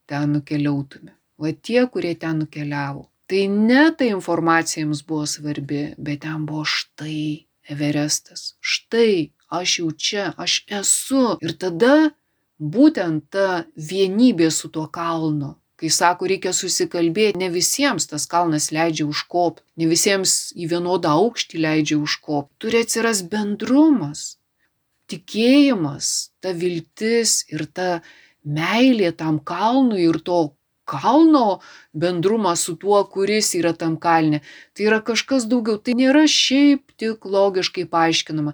ten 0.06 0.32
nukeliautume. 0.38 1.16
Va 1.42 1.52
tie, 1.52 1.84
kurie 1.92 2.16
ten 2.16 2.40
nukeliavo. 2.44 3.10
Tai 3.28 3.48
ne 3.50 3.90
ta 3.98 4.06
informacija 4.06 4.84
jums 4.84 5.02
buvo 5.04 5.26
svarbi, 5.26 5.96
bet 5.98 6.22
ten 6.22 6.46
buvo 6.46 6.64
štai 6.70 7.46
Everestas. 7.70 8.54
Štai 8.62 9.32
aš 9.50 9.80
jau 9.80 9.90
čia, 9.92 10.26
aš 10.38 10.62
esu. 10.70 11.24
Ir 11.42 11.56
tada 11.58 12.12
būtent 12.62 13.26
ta 13.34 13.66
vienybė 13.76 14.52
su 14.54 14.70
tuo 14.70 14.86
kalnu. 14.88 15.56
Kai 15.76 15.90
sako, 15.92 16.30
reikia 16.32 16.54
susikalbėti, 16.56 17.40
ne 17.42 17.50
visiems 17.52 18.06
tas 18.08 18.24
kalnas 18.32 18.70
leidžia 18.72 19.10
užkopti, 19.10 19.66
ne 19.76 19.90
visiems 19.92 20.54
į 20.56 20.70
vienodą 20.72 21.12
aukštį 21.20 21.60
leidžia 21.66 21.98
užkopti. 22.00 22.56
Turi 22.64 22.86
atsiras 22.86 23.26
bendrumas, 23.28 24.38
tikėjimas, 25.12 26.32
ta 26.42 26.54
viltis 26.56 27.44
ir 27.54 27.66
ta 27.66 28.02
meilė 28.46 29.12
tam 29.18 29.40
kalnui 29.40 30.06
ir 30.06 30.22
to 30.26 30.56
kalno 30.86 31.60
bendrumas 31.94 32.62
su 32.68 32.76
tuo, 32.78 33.02
kuris 33.10 33.54
yra 33.58 33.74
tam 33.74 33.98
kalne. 33.98 34.42
Tai 34.78 34.86
yra 34.90 35.02
kažkas 35.02 35.48
daugiau, 35.50 35.80
tai 35.82 35.98
nėra 35.98 36.26
šiaip 36.30 36.94
tik 37.02 37.26
logiškai 37.26 37.88
paaiškinama. 37.90 38.54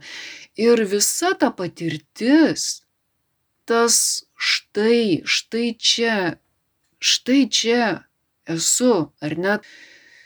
Ir 0.56 0.84
visa 0.88 1.34
ta 1.36 1.52
patirtis, 1.52 2.84
tas 3.68 4.26
štai, 4.40 5.22
štai 5.28 5.68
čia, 5.76 6.18
štai 7.04 7.42
čia 7.52 7.84
esu, 8.48 9.12
ar 9.22 9.38
net 9.38 9.68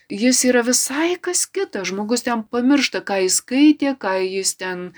jis 0.09 0.43
yra 0.45 0.61
visai 0.65 1.17
kas 1.17 1.45
kita. 1.49 1.83
Žmogus 1.89 2.25
ten 2.25 2.45
pamiršta, 2.45 3.01
ką 3.01 3.23
jis 3.25 3.41
skaitė, 3.41 3.95
ką 3.97 4.19
jis 4.21 4.55
ten 4.61 4.91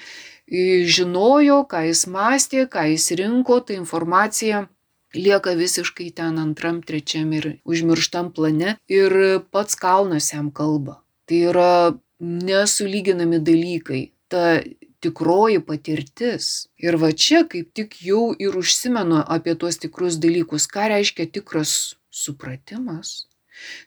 žinojo, 0.47 1.63
ką 1.67 1.83
jis 1.89 2.07
mąstė, 2.07 2.67
ką 2.71 2.87
jis 2.93 3.11
rinko, 3.19 3.59
ta 3.59 3.75
informacija 3.75 4.67
lieka 5.15 5.53
visiškai 5.57 6.11
ten 6.15 6.39
antram, 6.39 6.81
trečiam 6.83 7.31
ir 7.33 7.59
užmirštam 7.65 8.31
plane 8.35 8.77
ir 8.87 9.41
pats 9.51 9.75
kalnas 9.75 10.33
jam 10.33 10.51
kalba. 10.51 11.01
Tai 11.27 11.39
yra 11.51 11.71
nesulyginami 12.19 13.39
dalykai. 13.39 14.03
Ta 14.27 14.61
tikroji 15.03 15.61
patirtis. 15.63 16.67
Ir 16.79 16.97
va 17.01 17.11
čia 17.11 17.43
kaip 17.47 17.71
tik 17.73 17.99
jau 18.03 18.33
ir 18.39 18.57
užsimenu 18.57 19.21
apie 19.23 19.55
tuos 19.55 19.79
tikrus 19.81 20.19
dalykus. 20.23 20.67
Ką 20.67 20.89
reiškia 20.93 21.29
tikras 21.31 21.97
supratimas? 22.09 23.27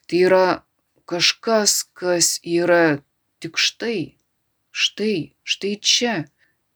Tai 0.06 0.22
yra 0.28 0.46
kažkas, 1.10 1.84
kas 1.92 2.38
yra 2.46 3.00
tik 3.42 3.58
štai, 3.58 4.16
štai, 4.70 5.34
štai 5.42 5.74
čia. 5.80 6.14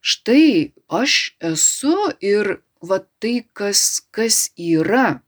Štai 0.05 0.75
aš 1.01 1.13
esu 1.41 1.97
ir 2.21 2.59
va 2.85 2.99
tai, 3.21 3.37
kas, 3.57 4.05
kas 4.13 4.51
yra. 4.61 5.21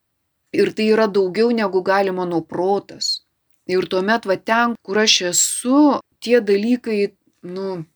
Ir 0.52 0.73
tai 0.76 0.90
yra 0.92 1.06
daugiau 1.09 1.49
negu 1.61 1.80
gali 1.85 2.12
mano 2.12 2.42
protas. 2.45 3.25
Ir 3.66 3.88
tuomet 3.90 4.28
va 4.28 4.37
ten, 4.37 4.76
kur 4.85 5.00
aš 5.00 5.14
esu, 5.33 5.80
tie 6.21 6.40
dalykai, 6.45 7.00
nu, 7.56 7.87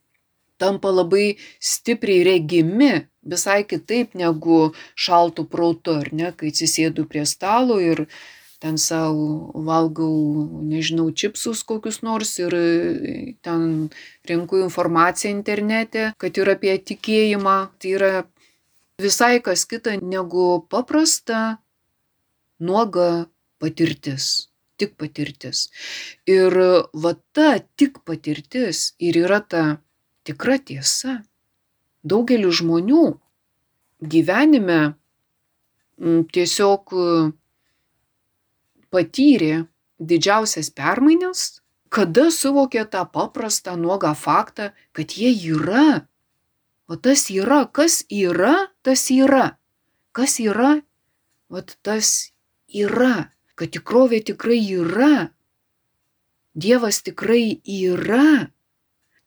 tampa 0.61 0.91
labai 0.93 1.37
stipriai 1.61 2.25
regimi, 2.31 2.93
visai 3.33 3.63
kitaip 3.69 4.17
negu 4.17 4.73
šaltų 4.97 5.47
protų, 5.53 5.97
ar 6.03 6.13
ne, 6.17 6.33
kai 6.37 6.53
atsisėdu 6.53 7.05
prie 7.13 7.27
stalo 7.29 7.77
ir 7.81 8.07
ten 8.61 8.76
savo 8.79 9.50
valgau, 9.67 10.12
nežinau, 10.69 11.09
čipsus 11.17 11.62
kokius 11.64 12.02
nors 12.05 12.35
ir 12.43 12.55
ten 13.45 13.88
renku 14.29 14.61
informaciją 14.61 15.33
internete, 15.38 16.11
kad 16.21 16.37
ir 16.37 16.52
apie 16.52 16.76
tikėjimą. 16.90 17.57
Tai 17.81 17.95
yra 17.97 18.12
visai 19.00 19.40
kas 19.40 19.64
kita 19.64 19.97
negu 20.05 20.61
paprasta 20.69 21.59
nuoga 22.61 23.26
patirtis, 23.61 24.52
tik 24.76 24.95
patirtis. 25.00 25.69
Ir 26.29 26.52
va 26.93 27.17
ta 27.33 27.57
tik 27.81 28.05
patirtis 28.05 28.93
ir 29.00 29.17
yra 29.25 29.40
ta 29.40 29.64
tikra 30.29 30.61
tiesa. 30.61 31.23
Daugelis 32.05 32.61
žmonių 32.61 33.05
gyvenime 34.00 34.81
tiesiog 36.33 36.97
patyrė 38.91 39.65
didžiausias 39.99 40.71
permainas, 40.75 41.63
kada 41.89 42.29
suvokė 42.35 42.87
tą 42.93 43.07
paprastą 43.11 43.77
nuogą 43.77 44.15
faktą, 44.15 44.71
kad 44.93 45.19
jie 45.19 45.33
yra 45.55 46.11
O 46.91 46.97
tas 46.99 47.29
yra, 47.31 47.61
kas 47.71 48.03
yra, 48.11 48.55
tas 48.83 49.05
yra. 49.15 49.45
Kas 50.11 50.41
yra, 50.43 50.71
o 51.47 51.61
tas 51.87 52.09
yra, 52.67 53.31
kad 53.55 53.71
tikrovė 53.77 54.19
tikrai 54.27 54.59
yra. 54.75 55.31
Dievas 56.59 56.99
tikrai 57.07 57.63
yra. 57.63 58.50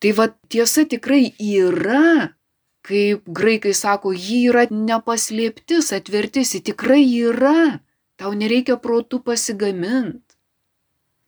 Tai 0.03 0.11
va 0.19 0.27
tiesa 0.51 0.83
tikrai 0.91 1.31
yra. 1.39 2.35
Kaip 2.83 3.23
graikai 3.31 3.71
sako, 3.71 4.11
ji 4.11 4.41
yra 4.51 4.67
nepaslėptis, 4.67 5.93
atvertis, 5.95 6.51
ji 6.57 6.65
tikrai 6.67 6.99
yra. 7.07 7.79
Tau 8.19 8.33
nereikia 8.37 8.77
protų 8.81 9.23
pasigaminti. 9.25 10.21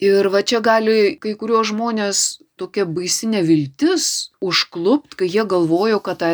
Ir 0.03 0.27
va 0.27 0.41
čia 0.43 0.59
gali 0.59 1.15
kai 1.23 1.33
kuriuos 1.39 1.69
žmonės 1.71 2.23
tokia 2.59 2.83
baisi 2.85 3.29
neviltis 3.31 4.31
užklupt, 4.43 5.15
kai 5.15 5.29
jie 5.31 5.45
galvojo, 5.47 6.01
kad 6.03 6.19
tą 6.19 6.31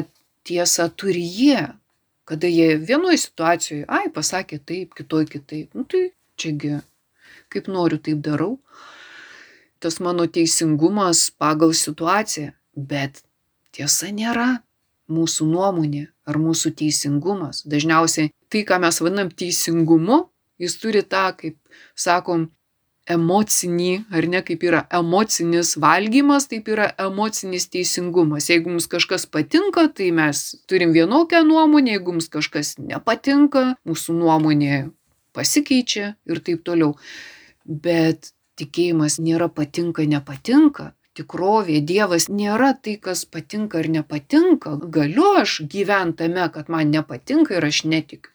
tiesą 0.48 0.90
turi 0.90 1.22
jie. 1.22 1.68
Kada 2.26 2.50
jie 2.50 2.78
vienoje 2.78 3.20
situacijoje, 3.22 3.86
ai, 3.88 4.10
pasakė 4.14 4.62
taip, 4.66 4.96
kitoj 4.98 5.28
kitaip. 5.30 5.76
Nu 5.78 5.86
tai 5.86 6.10
čiagi, 6.42 6.80
kaip 7.54 7.70
noriu, 7.70 8.00
taip 8.02 8.22
darau. 8.26 8.58
Tas 9.82 10.00
mano 10.00 10.26
teisingumas 10.26 11.30
pagal 11.38 11.74
situaciją. 11.78 12.54
Bet 12.74 13.24
tiesa 13.76 14.10
nėra 14.16 14.62
mūsų 15.12 15.48
nuomonė 15.52 16.08
ar 16.26 16.40
mūsų 16.40 16.74
teisingumas. 16.82 17.66
Dažniausiai 17.68 18.32
tai, 18.50 18.64
ką 18.66 18.80
mes 18.82 19.02
vadinam 19.04 19.32
teisingumu, 19.34 20.31
jis 20.62 20.78
turi 20.82 21.02
tą, 21.04 21.30
kaip 21.38 21.58
sakom, 21.98 22.50
emocinį, 23.10 23.92
ar 24.14 24.28
ne, 24.30 24.42
kaip 24.46 24.64
yra 24.66 24.82
emocinis 24.94 25.74
valgymas, 25.82 26.48
taip 26.52 26.70
yra 26.72 26.92
emocinis 27.02 27.68
teisingumas. 27.72 28.50
Jeigu 28.52 28.72
mums 28.74 28.88
kažkas 28.92 29.26
patinka, 29.26 29.88
tai 29.96 30.12
mes 30.16 30.44
turim 30.70 30.94
vienokią 30.96 31.44
nuomonę, 31.48 31.96
jeigu 31.96 32.16
mums 32.16 32.30
kažkas 32.32 32.76
nepatinka, 32.80 33.76
mūsų 33.88 34.18
nuomonė 34.20 34.84
pasikeičia 35.36 36.16
ir 36.30 36.42
taip 36.46 36.64
toliau. 36.68 36.96
Bet 37.66 38.34
tikėjimas 38.60 39.20
nėra 39.22 39.50
patinka, 39.50 40.06
nepatinka. 40.06 40.92
Tikrovė, 41.18 41.82
Dievas 41.84 42.30
nėra 42.32 42.72
tai, 42.80 42.96
kas 42.96 43.26
patinka 43.28 43.82
ar 43.82 43.90
nepatinka. 43.92 44.78
Galiu 44.96 45.34
aš 45.42 45.60
gyventi 45.68 46.24
tame, 46.24 46.46
kad 46.54 46.70
man 46.72 46.94
nepatinka 46.94 47.58
ir 47.58 47.68
aš 47.68 47.84
netikiu 47.84 48.32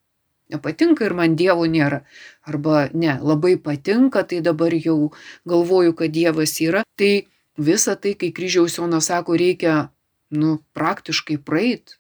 nepatinka 0.52 1.06
ir 1.06 1.14
man 1.18 1.36
Dievo 1.38 1.66
nėra. 1.70 2.02
Arba 2.46 2.86
ne, 2.94 3.18
labai 3.22 3.56
patinka, 3.58 4.22
tai 4.22 4.40
dabar 4.44 4.74
jau 4.74 5.12
galvoju, 5.48 5.96
kad 5.98 6.14
Dievas 6.14 6.56
yra. 6.62 6.84
Tai 6.96 7.12
visa 7.56 7.96
tai, 7.96 8.14
kai 8.14 8.32
kryžiaus 8.32 8.78
Jonas 8.78 9.10
sako, 9.10 9.36
reikia, 9.38 9.90
nu, 10.30 10.58
praktiškai 10.76 11.38
praeit 11.42 11.98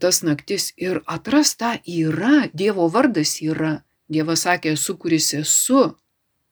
tas 0.00 0.22
naktis 0.24 0.72
ir 0.80 1.02
atras 1.04 1.54
tą 1.60 1.76
yra, 1.84 2.48
Dievo 2.56 2.88
vardas 2.88 3.38
yra. 3.44 3.82
Dievas 4.10 4.46
sakė, 4.46 4.74
esu, 4.74 4.96
kuris 4.98 5.30
esu. 5.36 5.92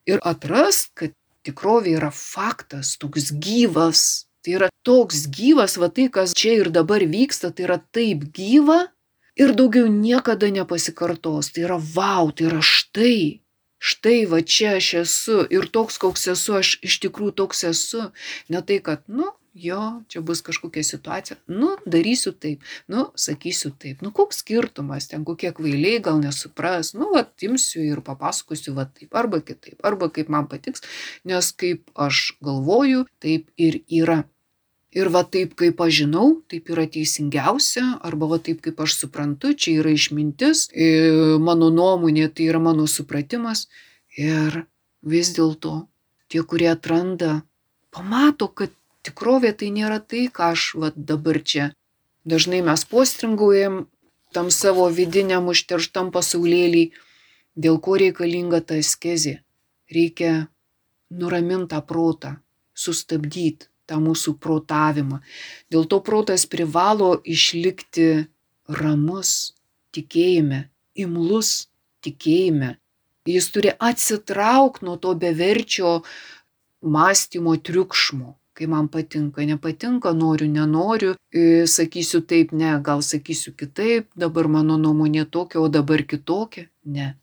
Ir 0.08 0.20
atras, 0.22 0.86
kad 0.94 1.16
tikrovė 1.46 1.96
yra 1.98 2.12
faktas, 2.14 2.94
toks 3.00 3.32
gyvas. 3.32 4.28
Tai 4.44 4.54
yra 4.60 4.68
toks 4.86 5.26
gyvas, 5.34 5.74
va 5.80 5.88
tai, 5.90 6.06
kas 6.12 6.36
čia 6.36 6.60
ir 6.60 6.70
dabar 6.70 7.02
vyksta, 7.02 7.50
tai 7.50 7.66
yra 7.66 7.80
taip 7.92 8.28
gyva, 8.36 8.84
ir 9.38 9.54
daugiau 9.58 9.88
niekada 9.88 10.50
nepasikartos. 10.54 11.52
Tai 11.54 11.66
yra 11.68 11.78
wow, 11.78 12.32
tai 12.34 12.50
yra 12.50 12.62
štai. 12.62 13.40
Štai 13.78 14.26
va 14.26 14.42
čia 14.42 14.76
aš 14.80 14.88
esu 15.04 15.42
ir 15.54 15.68
toks, 15.70 16.00
koks 16.02 16.26
esu, 16.34 16.58
aš 16.58 16.78
iš 16.82 16.98
tikrųjų 17.04 17.36
toks 17.38 17.62
esu. 17.68 18.08
Ne 18.50 18.62
tai, 18.66 18.80
kad, 18.82 19.04
nu, 19.06 19.30
jo, 19.54 20.02
čia 20.10 20.20
bus 20.20 20.42
kažkokia 20.42 20.82
situacija, 20.82 21.36
nu, 21.46 21.70
darysiu 21.86 22.32
taip, 22.32 22.64
nu, 22.90 23.08
sakysiu 23.14 23.70
taip, 23.78 24.02
nu, 24.02 24.10
koks 24.14 24.42
skirtumas, 24.42 25.08
ten 25.10 25.24
kokie 25.26 25.52
kvailiai 25.54 26.02
gal 26.02 26.18
nesupras, 26.22 26.92
nu, 26.98 27.10
va, 27.14 27.24
imsiu 27.42 27.84
ir 27.86 28.02
papasakosiu 28.06 28.74
va 28.78 28.88
taip, 28.90 29.14
arba 29.14 29.40
kitaip, 29.42 29.78
arba 29.86 30.10
kaip 30.14 30.30
man 30.32 30.50
patiks, 30.50 30.82
nes 31.28 31.52
kaip 31.58 31.86
aš 31.94 32.32
galvoju, 32.44 33.06
taip 33.22 33.50
ir 33.56 33.82
yra. 34.02 34.24
Ir 34.96 35.10
va 35.12 35.20
taip, 35.20 35.52
kaip 35.60 35.80
aš 35.84 35.92
žinau, 36.00 36.28
taip 36.48 36.70
yra 36.72 36.86
teisingiausia, 36.88 37.84
arba 38.08 38.28
va 38.30 38.38
taip, 38.40 38.62
kaip 38.64 38.78
aš 38.80 38.94
suprantu, 39.02 39.52
čia 39.52 39.82
yra 39.82 39.92
išmintis, 39.92 40.70
mano 41.44 41.68
nuomonė, 41.68 42.30
tai 42.32 42.48
yra 42.48 42.60
mano 42.62 42.86
supratimas. 42.88 43.66
Ir 44.16 44.64
vis 45.04 45.34
dėlto 45.36 45.74
tie, 46.32 46.40
kurie 46.40 46.70
atranda, 46.72 47.42
pamato, 47.92 48.48
kad 48.48 48.72
tikrovė 49.04 49.52
tai 49.60 49.68
nėra 49.76 50.00
tai, 50.00 50.24
ką 50.32 50.54
aš 50.56 50.72
va 50.80 50.92
dabar 50.96 51.42
čia. 51.44 51.70
Dažnai 52.24 52.64
mes 52.64 52.88
postringuojam 52.88 53.84
tam 54.32 54.48
savo 54.48 54.88
vidiniam 54.88 55.52
užterštam 55.52 56.10
pasaulėlį, 56.16 56.90
dėl 57.60 57.76
ko 57.76 58.00
reikalinga 58.00 58.64
ta 58.64 58.80
askezė. 58.80 59.40
Reikia 59.92 60.48
nuramintą 61.12 61.84
protą, 61.84 62.38
sustabdyti 62.72 63.68
tą 63.88 63.98
mūsų 64.04 64.36
protavimą. 64.42 65.20
Dėl 65.72 65.86
to 65.90 66.00
protas 66.04 66.46
privalo 66.46 67.16
išlikti 67.24 68.28
ramus 68.68 69.54
tikėjime, 69.96 70.66
imlus 70.94 71.68
tikėjime. 72.04 72.76
Jis 73.28 73.50
turi 73.52 73.72
atsitraukti 73.90 74.86
nuo 74.88 74.96
to 74.96 75.14
beverčio 75.22 75.98
mąstymo 76.80 77.56
triukšmo, 77.68 78.34
kai 78.56 78.66
man 78.72 78.88
patinka, 78.92 79.44
nepatinka, 79.44 80.12
noriu, 80.16 80.48
nenoriu, 80.50 81.14
e, 81.32 81.66
sakysiu 81.68 82.22
taip, 82.30 82.52
ne, 82.52 82.72
gal 82.82 83.04
sakysiu 83.04 83.52
kitaip, 83.58 84.08
dabar 84.16 84.48
mano 84.48 84.78
nuomonė 84.80 85.26
tokia, 85.30 85.60
o 85.60 85.68
dabar 85.68 86.04
kitokia. 86.08 86.68
Ne. 86.84 87.14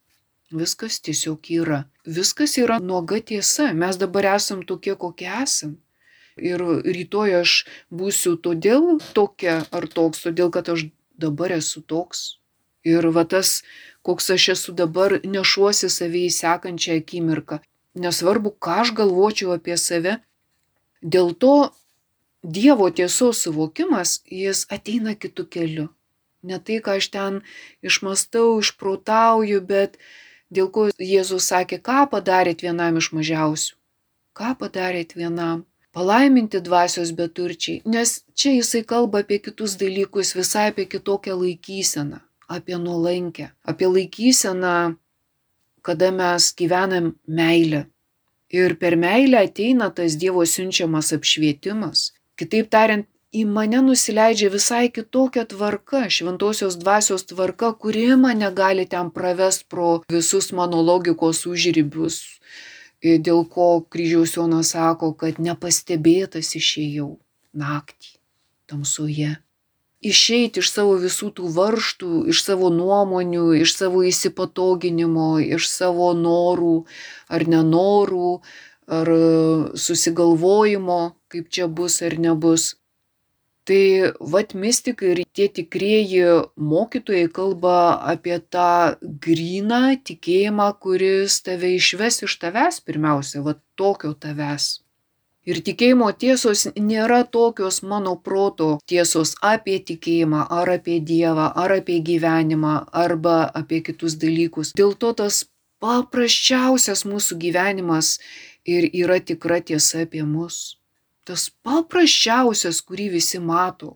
Viskas 0.54 1.02
tiesiog 1.02 1.50
yra. 1.52 1.80
Viskas 2.06 2.54
yra 2.62 2.78
nuoga 2.80 3.18
tiesa. 3.20 3.72
Mes 3.74 3.98
dabar 3.98 4.30
esam 4.36 4.62
tokie, 4.64 4.94
kokie 4.96 5.28
esam. 5.42 5.74
Ir 6.36 6.62
rytoj 6.84 7.42
aš 7.42 7.52
būsiu 7.90 8.36
todėl 8.36 9.00
tokia 9.16 9.62
ar 9.72 9.88
toks, 9.88 10.26
todėl 10.28 10.52
kad 10.52 10.70
aš 10.70 10.88
dabar 11.18 11.56
esu 11.56 11.82
toks. 11.82 12.40
Ir 12.84 13.08
va 13.16 13.24
tas, 13.26 13.64
koks 14.06 14.30
aš 14.36 14.50
esu 14.58 14.76
dabar, 14.76 15.20
nešuosi 15.24 15.90
savį 15.90 16.28
į 16.28 16.36
sekančią 16.36 17.00
akimirką. 17.02 17.62
Nesvarbu, 17.96 18.52
ką 18.60 18.82
aš 18.84 18.92
galvočiau 19.00 19.56
apie 19.56 19.78
save, 19.80 20.20
Dėl 21.06 21.36
to 21.38 21.56
Dievo 22.56 22.88
tiesos 22.98 23.40
suvokimas, 23.46 24.20
jis 24.30 24.66
ateina 24.76 25.16
kitų 25.18 25.46
keliu. 25.56 25.86
Ne 26.46 26.60
tai, 26.62 26.78
ką 26.86 26.98
aš 27.00 27.08
ten 27.14 27.40
išmastau, 27.82 28.60
išprotauju, 28.62 29.62
bet 29.72 29.98
dėl 30.54 30.70
ko 30.74 30.88
Jėzus 30.94 31.50
sakė, 31.50 31.80
ką 31.82 32.06
padarėt 32.12 32.62
vienam 32.66 32.98
iš 33.02 33.10
mažiausių. 33.18 33.74
Ką 34.38 34.54
padarėt 34.62 35.18
vienam? 35.18 35.66
Palaiminti 35.96 36.60
dvasios 36.60 37.14
beturčiai, 37.16 37.82
nes 37.88 38.20
čia 38.36 38.52
jisai 38.58 38.84
kalba 38.84 39.24
apie 39.24 39.40
kitus 39.40 39.78
dalykus, 39.80 40.36
visai 40.36 40.70
apie 40.74 40.86
kitokią 40.92 41.40
laikyseną, 41.40 42.20
apie 42.52 42.78
nuolankę, 42.78 43.50
apie 43.64 43.88
laikyseną, 43.96 44.78
kada 45.86 46.12
mes 46.12 46.52
gyvenam 46.60 47.14
meilę, 47.28 47.86
Ir 48.50 48.76
per 48.78 48.96
meilę 48.96 49.42
ateina 49.48 49.90
tas 49.90 50.16
Dievo 50.22 50.46
siunčiamas 50.46 51.10
apšvietimas. 51.18 52.12
Kitaip 52.38 52.70
tariant, 52.70 53.08
į 53.34 53.42
mane 53.50 53.82
nusileidžia 53.84 54.52
visai 54.54 54.86
kitokia 54.94 55.44
tvarka, 55.50 56.06
šventosios 56.16 56.78
dvasios 56.80 57.26
tvarka, 57.26 57.74
kuri 57.74 58.06
mane 58.16 58.52
gali 58.54 58.86
ten 58.86 59.10
pravest 59.12 59.66
pro 59.68 60.04
visus 60.12 60.52
mano 60.54 60.80
logikos 60.82 61.44
užrybius, 61.50 62.35
dėl 63.04 63.46
ko 63.50 63.70
kryžiaus 63.90 64.36
Jonas 64.38 64.76
sako, 64.76 65.14
kad 65.18 65.42
nepastebėtas 65.42 66.54
išėjau 66.60 67.16
naktį 67.56 68.16
tamsoje 68.70 69.36
išeiti 70.06 70.62
iš 70.62 70.70
savo 70.72 70.96
visų 71.02 71.32
tų 71.38 71.50
varštų, 71.56 72.12
iš 72.32 72.44
savo 72.46 72.70
nuomonių, 72.74 73.48
iš 73.64 73.76
savo 73.80 74.04
įsipatoginimo, 74.06 75.40
iš 75.58 75.70
savo 75.72 76.12
norų 76.18 76.76
ar 77.34 77.48
nenorų, 77.50 78.32
ar 79.00 79.14
susigalvojimo, 79.86 81.00
kaip 81.32 81.50
čia 81.50 81.68
bus 81.68 82.02
ar 82.06 82.20
nebus. 82.22 82.76
Tai 83.66 84.14
vat 84.34 84.54
mystikai 84.54 85.08
ir 85.12 85.20
tie 85.34 85.48
tikrieji 85.50 86.26
mokytojai 86.72 87.32
kalba 87.34 87.78
apie 88.14 88.38
tą 88.54 88.94
gryną 89.26 89.84
tikėjimą, 90.06 90.68
kuris 90.84 91.40
tave 91.48 91.72
išves 91.74 92.22
iš 92.28 92.36
tavęs 92.44 92.78
pirmiausia, 92.86 93.42
vat 93.48 93.64
tokio 93.82 94.14
tavęs. 94.14 94.68
Ir 95.50 95.64
tikėjimo 95.66 96.12
tiesos 96.22 96.68
nėra 96.78 97.20
tokios 97.38 97.82
mano 97.90 98.16
proto 98.28 98.70
tiesos 98.90 99.34
apie 99.42 99.80
tikėjimą, 99.90 100.46
ar 100.60 100.72
apie 100.78 101.00
Dievą, 101.10 101.52
ar 101.64 101.74
apie 101.80 102.00
gyvenimą, 102.06 102.78
arba 103.06 103.36
apie 103.62 103.82
kitus 103.90 104.18
dalykus. 104.22 104.74
Dėl 104.78 104.94
to 104.94 105.14
tas 105.22 105.44
paprasčiausias 105.82 107.06
mūsų 107.06 107.38
gyvenimas 107.42 108.16
ir 108.66 108.90
yra 108.90 109.20
tikra 109.22 109.62
tiesa 109.62 110.06
apie 110.06 110.26
mus. 110.26 110.78
Tas 111.26 111.50
paprasčiausias, 111.66 112.84
kurį 112.86 113.10
visi 113.16 113.40
mato. 113.42 113.96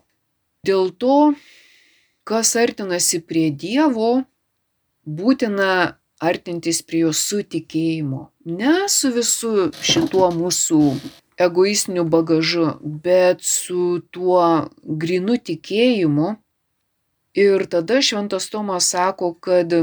Dėl 0.66 0.90
to, 0.98 1.36
kas 2.26 2.56
artinasi 2.58 3.22
prie 3.22 3.50
Dievo, 3.54 4.24
būtina 5.06 6.00
artintis 6.20 6.82
prie 6.82 7.04
jo 7.06 7.12
su 7.14 7.44
tikėjimu. 7.46 8.24
Ne 8.60 8.74
su 8.90 9.12
visu 9.14 9.70
šituo 9.86 10.32
mūsų 10.36 10.82
egoistiniu 11.46 12.04
bagažu, 12.16 12.66
bet 13.06 13.46
su 13.46 14.02
tuo 14.12 14.42
grinu 14.84 15.38
tikėjimu. 15.38 16.34
Ir 17.38 17.68
tada 17.72 18.02
šventas 18.04 18.50
Tomas 18.50 18.90
sako, 18.90 19.32
kad 19.38 19.78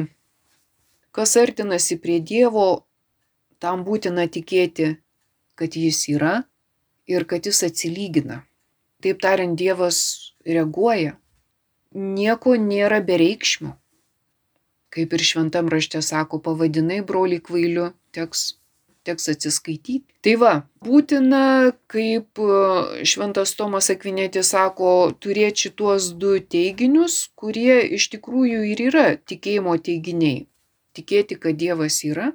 kas 1.15 1.37
artinasi 1.41 1.97
prie 2.03 2.19
Dievo, 2.21 2.69
tam 3.63 3.87
būtina 3.87 4.27
tikėti, 4.29 4.97
kad 5.55 5.79
Jis 5.79 6.03
yra 6.13 6.35
ir 7.07 7.27
kad 7.31 7.47
Jis 7.47 7.63
atsilygina. 7.69 8.43
Taip 9.03 9.23
tariant, 9.23 9.57
Dievas 9.59 9.99
reaguoja. 10.47 11.17
Nieko 11.97 12.57
nėra 12.61 13.01
bereikšmio. 13.05 13.75
Kaip 14.93 15.13
ir 15.13 15.25
šventam 15.31 15.69
rašte 15.73 16.01
sako, 16.03 16.41
pavadinai 16.45 17.03
brolį 17.05 17.41
kvailiu, 17.49 17.91
teks 18.17 18.53
teks 19.07 19.31
atsiskaityti. 19.33 20.05
Tai 20.25 20.35
va, 20.43 20.53
būtina, 20.85 21.43
kaip 21.93 22.41
e, 22.43 23.05
Šventas 23.07 23.55
Tomas 23.59 23.91
Akvinėtis 23.95 24.51
sako, 24.55 24.93
turėti 25.23 25.67
šituos 25.67 26.11
du 26.21 26.37
teiginius, 26.55 27.19
kurie 27.39 27.79
iš 27.99 28.09
tikrųjų 28.17 28.65
ir 28.73 28.83
yra 28.89 29.07
tikėjimo 29.31 29.77
teiginiai. 29.89 30.47
Tikėti, 30.97 31.39
kad 31.39 31.59
Dievas 31.61 32.01
yra 32.09 32.33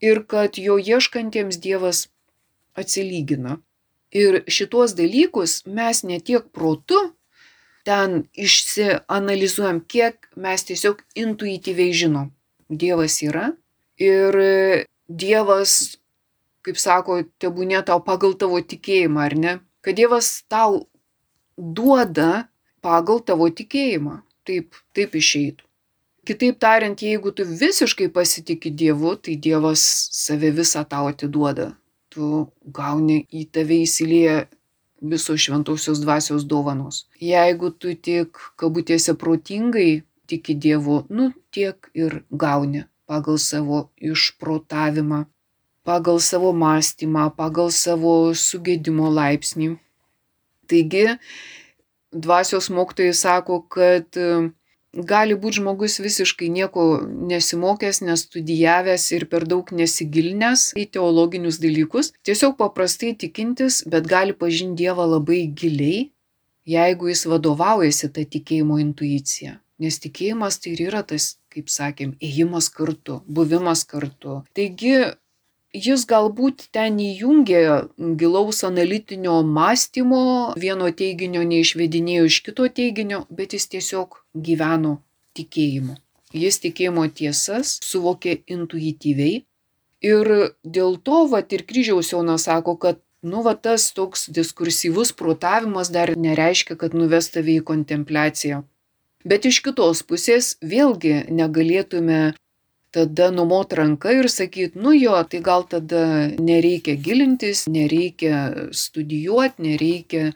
ir 0.00 0.22
kad 0.32 0.56
jo 0.56 0.78
ieškantiems 0.80 1.60
Dievas 1.60 2.06
atsilygina. 2.80 3.58
Ir 4.10 4.42
šituos 4.50 4.96
dalykus 4.98 5.60
mes 5.70 6.02
ne 6.02 6.18
tiek 6.18 6.48
protu 6.54 6.98
ten 7.86 8.24
išsianalizuojam, 8.34 9.80
kiek 9.86 10.28
mes 10.36 10.66
tiesiog 10.66 11.02
intuityviai 11.14 11.94
žinom. 12.02 12.30
Dievas 12.70 13.20
yra 13.26 13.50
ir 13.98 14.36
Dievas, 15.10 15.98
kaip 16.62 16.78
sako, 16.78 17.22
tebūnė 17.42 17.80
tau 17.86 17.98
pagal 18.06 18.36
tavo 18.38 18.60
tikėjimą, 18.62 19.24
ar 19.26 19.34
ne? 19.34 19.54
Kad 19.82 19.98
Dievas 19.98 20.28
tau 20.46 20.84
duoda 21.56 22.46
pagal 22.84 23.18
tavo 23.26 23.48
tikėjimą. 23.50 24.20
Taip, 24.46 24.78
taip 24.96 25.16
išeitų. 25.18 25.66
Kitaip 26.26 26.60
tariant, 26.62 27.00
jeigu 27.02 27.32
tu 27.34 27.44
visiškai 27.44 28.06
pasitikė 28.12 28.70
Dievu, 28.70 29.16
tai 29.16 29.34
Dievas 29.34 29.82
save 30.14 30.52
visą 30.54 30.84
tau 30.88 31.08
atiduoda. 31.10 31.72
Tu 32.10 32.28
gauni 32.74 33.20
į 33.30 33.44
tave 33.54 33.80
įsilieję 33.84 34.36
visos 35.00 35.40
šventosios 35.40 36.00
dvasios 36.02 36.44
dovanos. 36.44 37.06
Jeigu 37.22 37.70
tu 37.70 37.94
tik 37.94 38.40
kabutėse 38.60 39.14
protingai 39.14 40.02
tiki 40.26 40.54
Dievu, 40.54 41.04
nu 41.08 41.30
tiek 41.54 41.90
ir 41.94 42.22
gauni 42.30 42.84
pagal 43.10 43.38
savo 43.42 43.88
išprotavimą, 43.98 45.24
pagal 45.82 46.20
savo 46.22 46.52
mąstymą, 46.54 47.30
pagal 47.34 47.72
savo 47.74 48.34
sugėdimo 48.34 49.10
laipsnį. 49.10 49.72
Taigi, 50.70 51.16
dvasios 52.14 52.70
mokytojai 52.70 53.16
sako, 53.16 53.62
kad 53.66 54.20
gali 54.94 55.36
būti 55.38 55.60
žmogus 55.60 55.98
visiškai 56.02 56.48
nieko 56.50 56.84
nesimokęs, 57.06 58.02
nestudijavęs 58.06 59.06
ir 59.16 59.26
per 59.30 59.46
daug 59.46 59.70
nesigilinęs 59.72 60.70
į 60.78 60.86
teologinius 60.96 61.60
dalykus, 61.62 62.12
tiesiog 62.26 62.56
paprastai 62.58 63.14
tikintis, 63.14 63.84
bet 63.86 64.08
gali 64.10 64.34
pažinti 64.34 64.80
Dievą 64.80 65.06
labai 65.06 65.42
giliai, 65.54 66.10
jeigu 66.66 67.10
jis 67.10 67.26
vadovaujasi 67.28 68.10
tą 68.14 68.24
tikėjimo 68.34 68.78
intuiciją. 68.80 69.58
Nes 69.80 69.96
tikėjimas 70.00 70.60
tai 70.60 70.74
ir 70.74 70.82
yra 70.90 71.00
tas, 71.06 71.34
kaip 71.52 71.70
sakėm, 71.72 72.14
ėjimas 72.20 72.68
kartu, 72.72 73.22
buvimas 73.26 73.86
kartu. 73.88 74.42
Taigi 74.56 74.94
jis 75.74 76.06
galbūt 76.06 76.68
ten 76.74 76.98
įjungė 77.00 77.62
gilaus 78.20 78.62
analitinio 78.66 79.40
mąstymo, 79.46 80.54
vieno 80.58 80.90
teiginio 80.90 81.42
neišvedinėjo 81.46 82.30
iš 82.30 82.40
kito 82.46 82.68
teiginio, 82.68 83.24
bet 83.30 83.54
jis 83.56 83.68
tiesiog 83.74 84.22
gyveno 84.34 84.98
tikėjimu. 85.38 85.98
Jis 86.34 86.60
tikėjimo 86.62 87.06
tiesas 87.10 87.78
suvokė 87.82 88.40
intuityviai 88.46 89.44
ir 90.06 90.34
dėl 90.64 90.98
to, 91.02 91.24
va, 91.30 91.42
ir 91.42 91.66
kryžiaus 91.66 92.12
Jonas 92.14 92.46
sako, 92.46 92.76
kad 92.78 93.00
Nu, 93.22 93.42
va 93.44 93.52
tas 93.52 93.90
toks 93.92 94.30
diskursyvus 94.32 95.12
protavimas 95.12 95.90
dar 95.92 96.14
nereiškia, 96.16 96.76
kad 96.80 96.94
nuves 96.96 97.28
tave 97.28 97.58
į 97.58 97.64
kontempliaciją. 97.68 98.62
Bet 99.28 99.44
iš 99.44 99.58
kitos 99.66 100.00
pusės 100.08 100.54
vėlgi 100.64 101.26
negalėtume 101.28 102.20
tada 102.90 103.30
numot 103.30 103.72
ranka 103.72 104.12
ir 104.12 104.28
sakyt, 104.30 104.74
nu 104.74 104.92
jo, 104.96 105.14
tai 105.30 105.40
gal 105.46 105.64
tada 105.70 106.02
nereikia 106.38 106.96
gilintis, 106.98 107.64
nereikia 107.70 108.70
studijuoti, 108.74 109.62
nereikia 109.66 110.30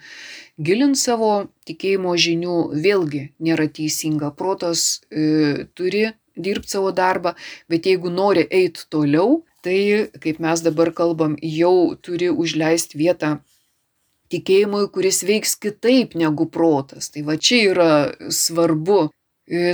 gilinti 0.62 1.00
savo 1.00 1.32
tikėjimo 1.68 2.14
žinių, 2.26 2.58
vėlgi 2.84 3.24
nėra 3.42 3.66
teisinga. 3.66 4.30
Protas 4.38 5.02
e, 5.10 5.66
turi 5.74 6.06
dirbti 6.36 6.76
savo 6.76 6.92
darbą, 6.94 7.34
bet 7.70 7.86
jeigu 7.90 8.10
nori 8.10 8.46
eiti 8.50 8.86
toliau, 8.90 9.42
tai, 9.64 10.10
kaip 10.20 10.38
mes 10.44 10.62
dabar 10.62 10.92
kalbam, 10.94 11.38
jau 11.40 11.94
turi 12.02 12.30
užleisti 12.30 13.00
vietą 13.00 13.38
tikėjimui, 14.32 14.86
kuris 14.94 15.22
veiks 15.26 15.54
kitaip 15.60 16.14
negu 16.18 16.46
protas. 16.50 17.10
Tai 17.14 17.24
va 17.28 17.36
čia 17.38 17.60
yra 17.72 17.90
svarbu, 18.28 19.08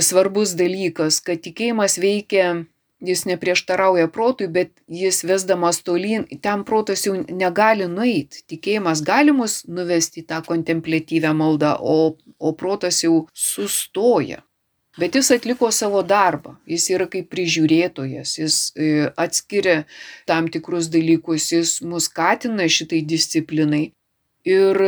svarbus 0.03 0.55
dalykas, 0.59 1.21
kad 1.23 1.41
tikėjimas 1.43 1.97
veikia 2.01 2.51
jis 3.01 3.25
neprieštarauja 3.25 4.07
protui, 4.13 4.47
bet 4.47 4.71
jis 4.87 5.23
vesdamas 5.25 5.81
tolyn, 5.85 6.27
ten 6.41 6.63
protas 6.67 7.05
jau 7.07 7.15
negali 7.17 7.87
nueiti. 7.89 8.43
Tikėjimas 8.53 9.01
gali 9.05 9.33
mus 9.35 9.61
nuvesti 9.67 10.21
į 10.21 10.27
tą 10.29 10.41
kontemplatyvę 10.45 11.33
maldą, 11.37 11.73
o, 11.81 12.13
o 12.37 12.53
protas 12.57 13.01
jau 13.03 13.25
sustoja. 13.33 14.43
Bet 14.99 15.15
jis 15.15 15.31
atliko 15.31 15.69
savo 15.71 16.01
darbą, 16.03 16.57
jis 16.67 16.89
yra 16.91 17.07
kaip 17.09 17.29
prižiūrėtojas, 17.31 18.35
jis 18.41 18.55
e, 18.75 19.07
atskiria 19.15 19.85
tam 20.27 20.49
tikrus 20.51 20.89
dalykus, 20.91 21.47
jis 21.55 21.77
mus 21.87 22.09
skatina 22.11 22.67
šitai 22.67 22.99
disciplinai. 23.07 23.85
Ir 24.43 24.81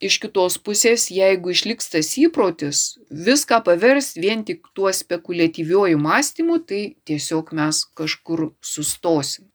iš 0.00 0.18
kitos 0.20 0.58
pusės, 0.60 1.08
jeigu 1.12 1.52
išliks 1.54 1.90
tas 1.92 2.12
įprotis, 2.20 2.98
viską 3.10 3.62
pavers 3.64 4.12
vien 4.18 4.44
tik 4.44 4.68
tuo 4.76 4.92
spekuliatyviuoju 4.92 5.98
mąstymu, 6.00 6.60
tai 6.68 6.96
tiesiog 7.08 7.52
mes 7.56 7.84
kažkur 7.96 8.50
sustosim. 8.60 9.48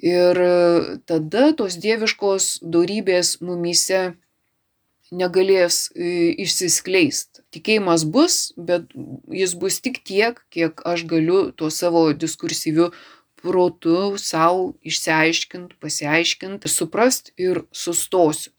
Ir 0.00 0.38
tada 1.10 1.50
tos 1.58 1.76
dieviškos 1.82 2.60
darybės 2.62 3.40
mumise 3.42 4.14
negalės 5.10 5.88
e, 5.90 6.30
išsiskleisti. 6.38 7.42
Tikėjimas 7.50 8.04
bus, 8.06 8.52
bet 8.54 8.86
jis 9.34 9.56
bus 9.58 9.80
tik 9.82 9.98
tiek, 10.06 10.38
kiek 10.54 10.78
aš 10.86 11.02
galiu 11.10 11.48
tuo 11.50 11.66
savo 11.74 12.12
diskursyviu 12.14 12.92
protu 13.42 14.14
savo 14.22 14.76
išsiaiškinti, 14.86 15.80
pasiaiškinti, 15.82 16.70
suprast 16.70 17.34
ir 17.40 17.64
sustosiu 17.74 18.54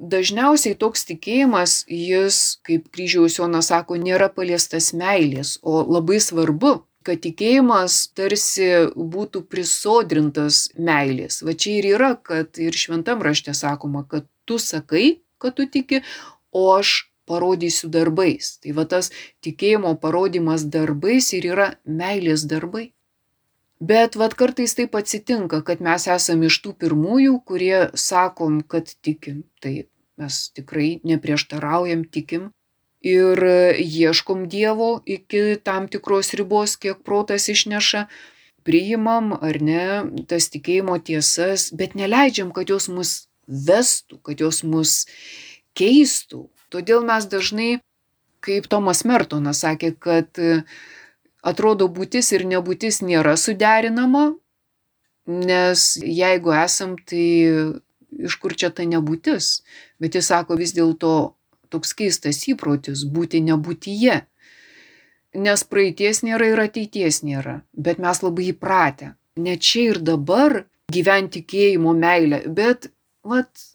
dažniausiai 0.00 0.76
toks 0.78 1.04
tikėjimas, 1.08 1.84
jis, 1.88 2.60
kaip 2.66 2.88
kryžiaus 2.94 3.38
Jonas 3.38 3.70
sako, 3.70 3.98
nėra 4.00 4.30
paliestas 4.32 4.92
meilės, 4.96 5.58
o 5.62 5.82
labai 5.84 6.20
svarbu, 6.24 6.80
kad 7.06 7.20
tikėjimas 7.24 8.10
tarsi 8.16 8.68
būtų 8.96 9.44
prisodrintas 9.52 10.68
meilės. 10.76 11.40
Va 11.46 11.54
čia 11.54 11.78
ir 11.78 11.90
yra, 11.94 12.12
kad 12.16 12.60
ir 12.60 12.76
šventam 12.76 13.24
rašte 13.24 13.54
sakoma, 13.56 14.04
kad 14.08 14.28
tu 14.48 14.60
sakai, 14.60 15.20
kad 15.40 15.56
tu 15.56 15.68
tiki, 15.70 16.02
o 16.52 16.66
aš 16.74 17.10
parodysiu 17.30 17.90
darbais. 17.92 18.56
Tai 18.60 18.74
va 18.78 18.86
tas 18.90 19.12
tikėjimo 19.44 19.94
parodimas 20.02 20.66
darbais 20.66 21.30
ir 21.36 21.52
yra 21.52 21.68
meilės 21.86 22.44
darbai. 22.50 22.90
Bet 23.80 24.16
vad 24.20 24.34
kartais 24.36 24.74
taip 24.76 24.94
atsitinka, 24.98 25.62
kad 25.64 25.80
mes 25.80 26.04
esame 26.12 26.50
iš 26.50 26.60
tų 26.60 26.74
pirmųjų, 26.84 27.38
kurie 27.48 27.88
sakom, 27.96 28.60
kad 28.60 28.92
tikim. 29.00 29.44
Tai 29.64 29.72
mes 30.20 30.40
tikrai 30.52 30.98
neprieštaraujam, 31.08 32.04
tikim 32.04 32.50
ir 33.00 33.40
ieškom 33.80 34.48
Dievo 34.48 35.00
iki 35.06 35.56
tam 35.64 35.88
tikros 35.88 36.34
ribos, 36.36 36.76
kiek 36.76 37.00
protas 37.04 37.48
išneša, 37.48 38.06
priimam 38.64 39.32
ar 39.32 39.60
ne 39.64 39.84
tas 40.28 40.50
tikėjimo 40.52 40.98
tiesas, 41.00 41.70
bet 41.72 41.96
neleidžiam, 41.96 42.52
kad 42.52 42.68
jos 42.68 42.88
mus 42.92 43.12
vestų, 43.48 44.20
kad 44.22 44.40
jos 44.40 44.62
mus 44.62 45.06
keistų. 45.74 46.48
Todėl 46.70 47.02
mes 47.06 47.26
dažnai, 47.26 47.80
kaip 48.44 48.68
Tomas 48.70 49.02
Mertonas 49.08 49.64
sakė, 49.64 49.94
kad 49.96 50.40
atrodo 51.42 51.88
būtis 51.88 52.32
ir 52.36 52.46
nebūtis 52.48 53.00
nėra 53.04 53.36
suderinama, 53.40 54.34
nes 55.26 55.84
jeigu 56.02 56.54
esam, 56.56 56.96
tai 56.98 57.26
iš 58.18 58.36
kur 58.42 58.54
čia 58.56 58.70
ta 58.74 58.86
nebūtis. 58.88 59.60
Bet 60.00 60.18
jis 60.18 60.30
sako 60.32 60.58
vis 60.60 60.74
dėlto 60.76 61.34
toks 61.70 61.94
keistas 61.96 62.42
įprotis 62.50 63.06
būti 63.06 63.42
nebūtyje. 63.46 64.20
Nes 65.40 65.62
praeities 65.62 66.24
nėra 66.26 66.48
ir 66.50 66.62
ateities 66.64 67.22
nėra, 67.22 67.60
bet 67.72 68.00
mes 68.02 68.22
labai 68.24 68.50
įpratę. 68.50 69.14
Ne 69.38 69.54
čia 69.56 69.92
ir 69.92 70.00
dabar 70.02 70.64
gyventi 70.90 71.38
tikėjimo 71.38 71.94
meilę, 71.94 72.42
bet 72.50 72.90
vat 73.22 73.69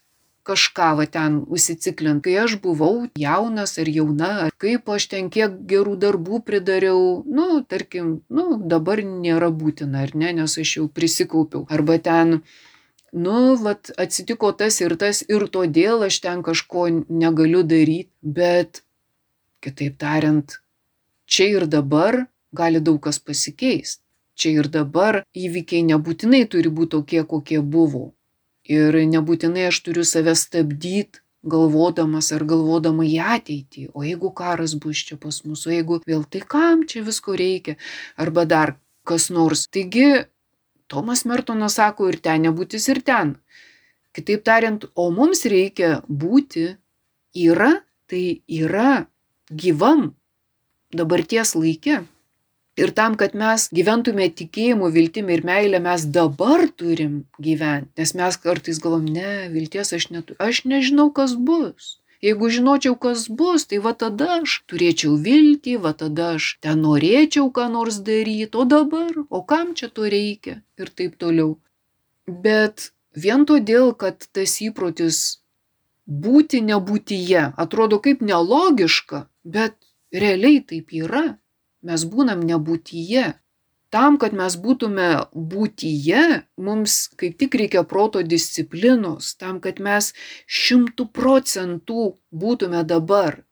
kažką 0.46 0.90
va 1.00 1.06
ten 1.10 1.40
užsiciklint, 1.56 2.24
kai 2.26 2.36
aš 2.44 2.58
buvau 2.64 3.08
jaunas 3.20 3.76
ar 3.82 3.90
jauna, 3.90 4.30
ar 4.46 4.54
kaip 4.62 4.90
aš 4.96 5.08
ten 5.14 5.32
kiek 5.34 5.58
gerų 5.72 5.96
darbų 6.04 6.42
pridariau, 6.48 7.24
nu, 7.26 7.48
tarkim, 7.74 8.22
nu, 8.30 8.46
dabar 8.74 9.02
nėra 9.06 9.50
būtina, 9.50 10.06
ar 10.06 10.16
ne, 10.16 10.32
nes 10.40 10.58
aš 10.62 10.78
jau 10.78 10.88
prisikaupiau. 11.00 11.66
Arba 11.74 11.98
ten, 12.08 12.40
nu, 13.26 13.36
vat 13.66 13.92
atsitiko 14.06 14.54
tas 14.62 14.80
ir 14.86 14.98
tas 15.02 15.24
ir 15.28 15.48
todėl 15.58 16.06
aš 16.10 16.22
ten 16.28 16.46
kažko 16.46 16.88
negaliu 17.10 17.66
daryti, 17.66 18.14
bet, 18.22 18.84
kitaip 19.66 19.98
tariant, 20.02 20.60
čia 21.26 21.52
ir 21.58 21.70
dabar 21.78 22.26
gali 22.56 22.80
daug 22.80 23.02
kas 23.04 23.20
pasikeisti. 23.20 24.02
Čia 24.36 24.52
ir 24.60 24.68
dabar 24.68 25.22
įvykiai 25.32 25.86
nebūtinai 25.88 26.44
turi 26.52 26.68
būti 26.68 26.92
tokie, 26.98 27.22
kokie 27.24 27.62
buvo. 27.64 28.15
Ir 28.66 28.98
nebūtinai 28.98 29.68
aš 29.70 29.84
turiu 29.86 30.04
save 30.08 30.34
stabdyti, 30.38 31.22
galvodamas 31.46 32.32
ar 32.34 32.44
galvodama 32.50 33.06
į 33.06 33.20
ateitį, 33.22 33.90
o 33.94 34.02
jeigu 34.02 34.32
karas 34.34 34.74
bus 34.82 35.04
čia 35.06 35.18
pas 35.22 35.44
mus, 35.46 35.68
o 35.68 35.74
jeigu 35.74 36.00
vėl 36.10 36.26
tai 36.26 36.42
kam 36.42 36.86
čia 36.90 37.04
visko 37.06 37.36
reikia, 37.38 37.78
arba 38.18 38.48
dar 38.50 38.76
kas 39.06 39.30
nors. 39.30 39.68
Taigi, 39.70 40.26
Tomas 40.90 41.26
Mertonas 41.26 41.78
sako 41.78 42.10
ir 42.10 42.20
ten 42.22 42.46
nebūtis 42.46 42.90
ir 42.94 43.02
ten. 43.06 43.36
Kitaip 44.16 44.46
tariant, 44.48 44.86
o 44.96 45.10
mums 45.14 45.46
reikia 45.50 46.00
būti, 46.10 46.68
yra, 47.36 47.72
tai 48.10 48.42
yra 48.48 49.06
gyvam 49.50 50.14
dabarties 50.96 51.56
laikė. 51.58 52.04
Ir 52.76 52.92
tam, 52.92 53.14
kad 53.16 53.36
mes 53.40 53.70
gyventume 53.72 54.26
tikėjimu, 54.40 54.90
viltimi 54.92 55.38
ir 55.38 55.46
meilė, 55.48 55.80
mes 55.84 56.04
dabar 56.18 56.66
turim 56.82 57.22
gyventi. 57.40 57.94
Nes 58.02 58.12
mes 58.20 58.38
kartais 58.46 58.82
galvom, 58.84 59.06
ne, 59.18 59.48
vilties 59.54 59.94
aš 59.96 60.10
neturiu. 60.12 60.40
Aš 60.44 60.66
nežinau, 60.68 61.08
kas 61.16 61.38
bus. 61.50 61.94
Jeigu 62.26 62.50
žinočiau, 62.52 62.98
kas 63.00 63.28
bus, 63.40 63.64
tai 63.70 63.80
va 63.86 63.94
tada 64.02 64.28
aš 64.42 64.58
turėčiau 64.72 65.16
viltį, 65.28 65.78
va 65.86 65.94
tada 66.02 66.34
aš 66.36 66.50
ten 66.66 66.84
norėčiau 66.84 67.48
ką 67.56 67.70
nors 67.72 68.02
daryti, 68.10 68.52
o 68.60 68.68
dabar, 68.68 69.14
o 69.30 69.42
kam 69.52 69.72
čia 69.78 69.88
to 69.88 70.10
reikia 70.12 70.60
ir 70.82 70.92
taip 70.92 71.16
toliau. 71.22 71.56
Bet 72.28 72.90
vien 73.16 73.48
todėl, 73.48 73.94
kad 73.96 74.28
tas 74.36 74.58
įprotis 74.68 75.22
būti 76.28 76.60
nebūtyje 76.66 77.48
atrodo 77.66 78.02
kaip 78.04 78.26
nelogiška, 78.26 79.26
bet 79.44 79.80
realiai 80.12 80.60
taip 80.60 80.92
yra 80.92 81.26
mes 81.88 82.06
būnam 82.12 82.44
nebūtyje. 82.50 83.26
Tam, 83.94 84.18
kad 84.20 84.34
mes 84.36 84.58
būtume 84.60 85.10
būtyje, 85.32 86.24
mums 86.60 86.96
kaip 87.20 87.38
tik 87.40 87.56
reikia 87.62 87.86
proto 87.88 88.24
disciplinos, 88.26 89.36
tam, 89.40 89.62
kad 89.64 89.80
mes 89.80 90.12
šimtų 90.62 91.06
procentų 91.16 92.08
būtume 92.44 92.82
dabar. 92.90 93.44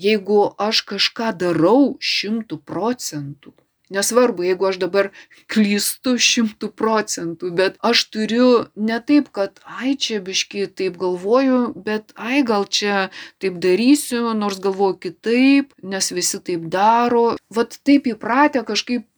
Jeigu 0.00 0.38
aš 0.68 0.84
kažką 0.94 1.34
darau 1.42 1.98
šimtų 2.00 2.62
procentų, 2.70 3.52
Nesvarbu, 3.92 4.46
jeigu 4.46 4.68
aš 4.70 4.78
dabar 4.82 5.10
klystu 5.52 6.16
šimtų 6.16 6.70
procentų, 6.78 7.52
bet 7.58 7.78
aš 7.84 8.06
turiu 8.14 8.48
ne 8.76 8.98
taip, 9.04 9.28
kad 9.36 9.60
ai 9.68 9.94
čia 10.00 10.22
biški 10.24 10.66
taip 10.80 10.96
galvoju, 11.00 11.60
bet 11.86 12.14
ai 12.16 12.42
gal 12.46 12.64
čia 12.64 13.08
taip 13.42 13.60
darysiu, 13.62 14.24
nors 14.38 14.60
galvoju 14.64 14.98
kitaip, 15.06 15.72
nes 15.82 16.12
visi 16.14 16.40
taip 16.40 16.68
daro. 16.72 17.32
Vat 17.52 17.78
taip 17.84 18.08
įpratę 18.14 18.64
kažkaip 18.68 19.08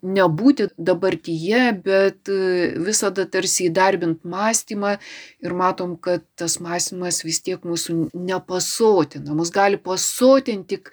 nebūti 0.00 0.70
dabartyje, 0.80 1.62
bet 1.84 2.30
visada 2.80 3.26
tarsi 3.28 3.68
įdarbint 3.68 4.24
mąstymą 4.24 4.96
ir 5.44 5.56
matom, 5.56 5.96
kad 6.00 6.24
tas 6.40 6.58
mąstymas 6.62 7.22
vis 7.26 7.42
tiek 7.44 7.64
mūsų 7.66 8.10
nepasotina. 8.14 9.36
Mus 9.36 9.52
gali 9.54 9.80
pasotinti 9.80 10.76
tik 10.76 10.92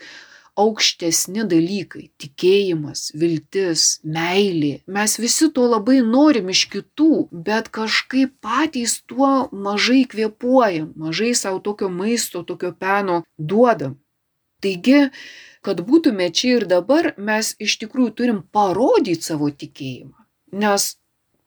aukštesni 0.57 1.45
dalykai- 1.51 2.09
tikėjimas, 2.21 3.11
viltis, 3.13 3.99
meilė. 4.03 4.81
Mes 4.87 5.17
visi 5.17 5.49
to 5.53 5.67
labai 5.69 5.99
norim 6.01 6.49
iš 6.49 6.65
kitų, 6.73 7.29
bet 7.31 7.69
kažkaip 7.69 8.33
patys 8.41 9.01
tuo 9.07 9.49
mažai 9.51 10.03
kvepuojam, 10.09 10.93
mažai 10.95 11.33
savo 11.35 11.59
tokio 11.59 11.89
maisto, 11.89 12.43
tokio 12.43 12.73
peno 12.73 13.23
duodam. 13.37 13.97
Taigi, 14.61 15.11
kad 15.61 15.83
būtume 15.85 16.31
čia 16.33 16.57
ir 16.57 16.65
dabar, 16.65 17.13
mes 17.17 17.53
iš 17.59 17.77
tikrųjų 17.83 18.15
turim 18.15 18.39
parodyti 18.51 19.21
savo 19.21 19.51
tikėjimą. 19.51 20.17
Nes 20.53 20.97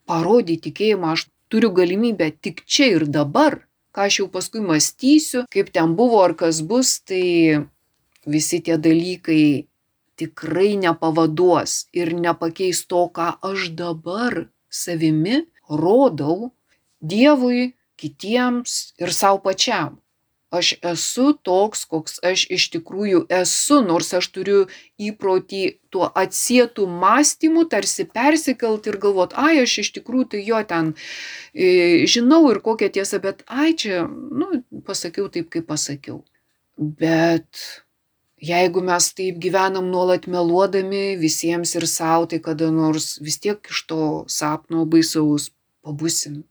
parodyti 0.06 0.70
tikėjimą 0.70 1.16
aš 1.16 1.26
turiu 1.50 1.72
galimybę 1.74 2.30
tik 2.42 2.62
čia 2.66 2.92
ir 2.96 3.06
dabar. 3.06 3.64
Ką 3.90 4.06
aš 4.06 4.20
jau 4.20 4.28
paskui 4.30 4.60
mąstysiu, 4.62 5.48
kaip 5.50 5.72
ten 5.74 5.96
buvo 5.98 6.20
ar 6.22 6.36
kas 6.38 6.60
bus, 6.62 7.00
tai 7.02 7.66
visi 8.26 8.60
tie 8.64 8.76
dalykai 8.78 9.66
tikrai 10.20 10.76
nepavaduos 10.76 11.86
ir 11.96 12.12
nepakeis 12.12 12.84
to, 12.90 13.08
ką 13.08 13.32
aš 13.50 13.70
dabar 13.76 14.46
savimi 14.68 15.46
rodau 15.68 16.52
Dievui, 17.00 17.72
kitiems 17.96 18.92
ir 19.00 19.12
savo 19.16 19.40
pačiam. 19.44 19.96
Aš 20.50 20.72
esu 20.82 21.30
toks, 21.46 21.84
koks 21.86 22.18
aš 22.26 22.42
iš 22.50 22.64
tikrųjų 22.74 23.20
esu, 23.38 23.78
nors 23.86 24.08
aš 24.18 24.26
turiu 24.34 24.64
įprotį 24.98 25.60
tuo 25.94 26.08
atsietų 26.22 26.88
mąstymu 26.90 27.68
tarsi 27.70 28.04
persikelt 28.18 28.88
ir 28.90 28.98
galvot, 29.04 29.36
ai, 29.38 29.62
aš 29.62 29.76
iš 29.84 29.92
tikrųjų 30.00 30.26
tai 30.32 30.40
jo 30.48 30.62
ten 30.72 30.90
e, 31.54 32.02
žinau 32.10 32.42
ir 32.50 32.58
kokia 32.66 32.90
tiesa, 32.98 33.22
bet 33.22 33.46
ai, 33.46 33.70
čia, 33.78 34.02
nu, 34.10 34.64
pasakiau 34.88 35.30
taip, 35.30 35.52
kaip 35.54 35.70
pasakiau. 35.70 36.24
Bet 36.76 37.62
jeigu 38.40 38.82
mes 38.84 39.08
taip 39.16 39.38
gyvenam 39.42 39.90
nuolat 39.92 40.26
meluodami 40.26 41.16
visiems 41.20 41.74
ir 41.76 41.86
savo, 41.86 42.26
tai 42.26 42.40
kada 42.44 42.70
nors 42.72 43.18
vis 43.24 43.38
tiek 43.38 43.60
iš 43.72 43.82
to 43.90 44.02
sapno 44.28 44.86
baisaus 44.88 45.50
pabusim. 45.84 46.44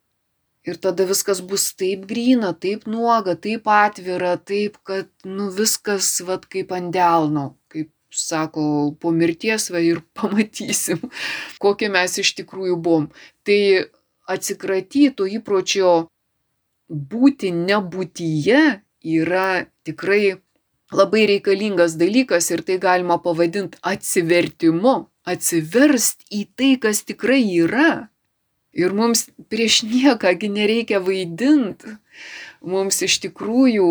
Ir 0.68 0.78
tada 0.78 1.06
viskas 1.08 1.40
bus 1.42 1.72
taip 1.80 2.04
grina, 2.10 2.52
taip 2.54 2.86
nuoga, 2.86 3.34
taip 3.36 3.68
atvira, 3.72 4.36
taip, 4.38 4.76
kad, 4.84 5.08
nu, 5.26 5.48
viskas, 5.56 6.20
vad, 6.28 6.46
kaip 6.52 6.74
ant 6.76 6.92
delno, 6.94 7.46
kaip 7.72 7.90
sako, 8.14 8.66
po 9.00 9.14
mirties 9.16 9.70
va 9.74 9.82
ir 9.82 10.04
pamatysim, 10.20 11.02
kokie 11.64 11.90
mes 11.94 12.20
iš 12.22 12.36
tikrųjų 12.42 12.78
buvom. 12.78 13.10
Tai 13.48 13.60
atsikratyto 14.30 15.26
įpročio 15.40 15.94
būti 16.90 17.54
nebūtyje 17.56 18.62
yra 19.16 19.48
tikrai 19.88 20.38
labai 20.92 21.26
reikalingas 21.30 21.98
dalykas 22.00 22.50
ir 22.52 22.64
tai 22.66 22.78
galima 22.82 23.20
pavadinti 23.22 23.78
atsivertimu, 23.82 24.96
atsiverst 25.26 26.26
į 26.34 26.46
tai, 26.58 26.72
kas 26.82 27.04
tikrai 27.06 27.44
yra. 27.46 28.10
Ir 28.74 28.94
mums 28.94 29.28
prieš 29.50 29.84
niekągi 29.90 30.50
nereikia 30.54 31.02
vaidinti. 31.02 31.98
Mums 32.62 33.02
iš 33.06 33.20
tikrųjų 33.26 33.90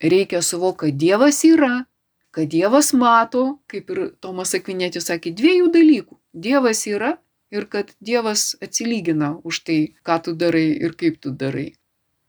reikia 0.00 0.42
suvokti, 0.42 0.90
kad 0.90 0.98
Dievas 1.00 1.42
yra, 1.44 1.84
kad 2.32 2.48
Dievas 2.52 2.92
mato, 2.92 3.58
kaip 3.70 3.90
ir 3.92 4.02
Tomas 4.20 4.54
Akvinėtis 4.56 5.08
sakė, 5.08 5.32
dviejų 5.36 5.70
dalykų. 5.72 6.18
Dievas 6.32 6.84
yra 6.88 7.16
ir 7.52 7.66
kad 7.72 7.92
Dievas 8.00 8.54
atsilygina 8.60 9.36
už 9.44 9.64
tai, 9.64 9.78
ką 10.04 10.20
tu 10.24 10.36
darai 10.36 10.68
ir 10.76 10.96
kaip 10.98 11.20
tu 11.20 11.32
darai. 11.32 11.74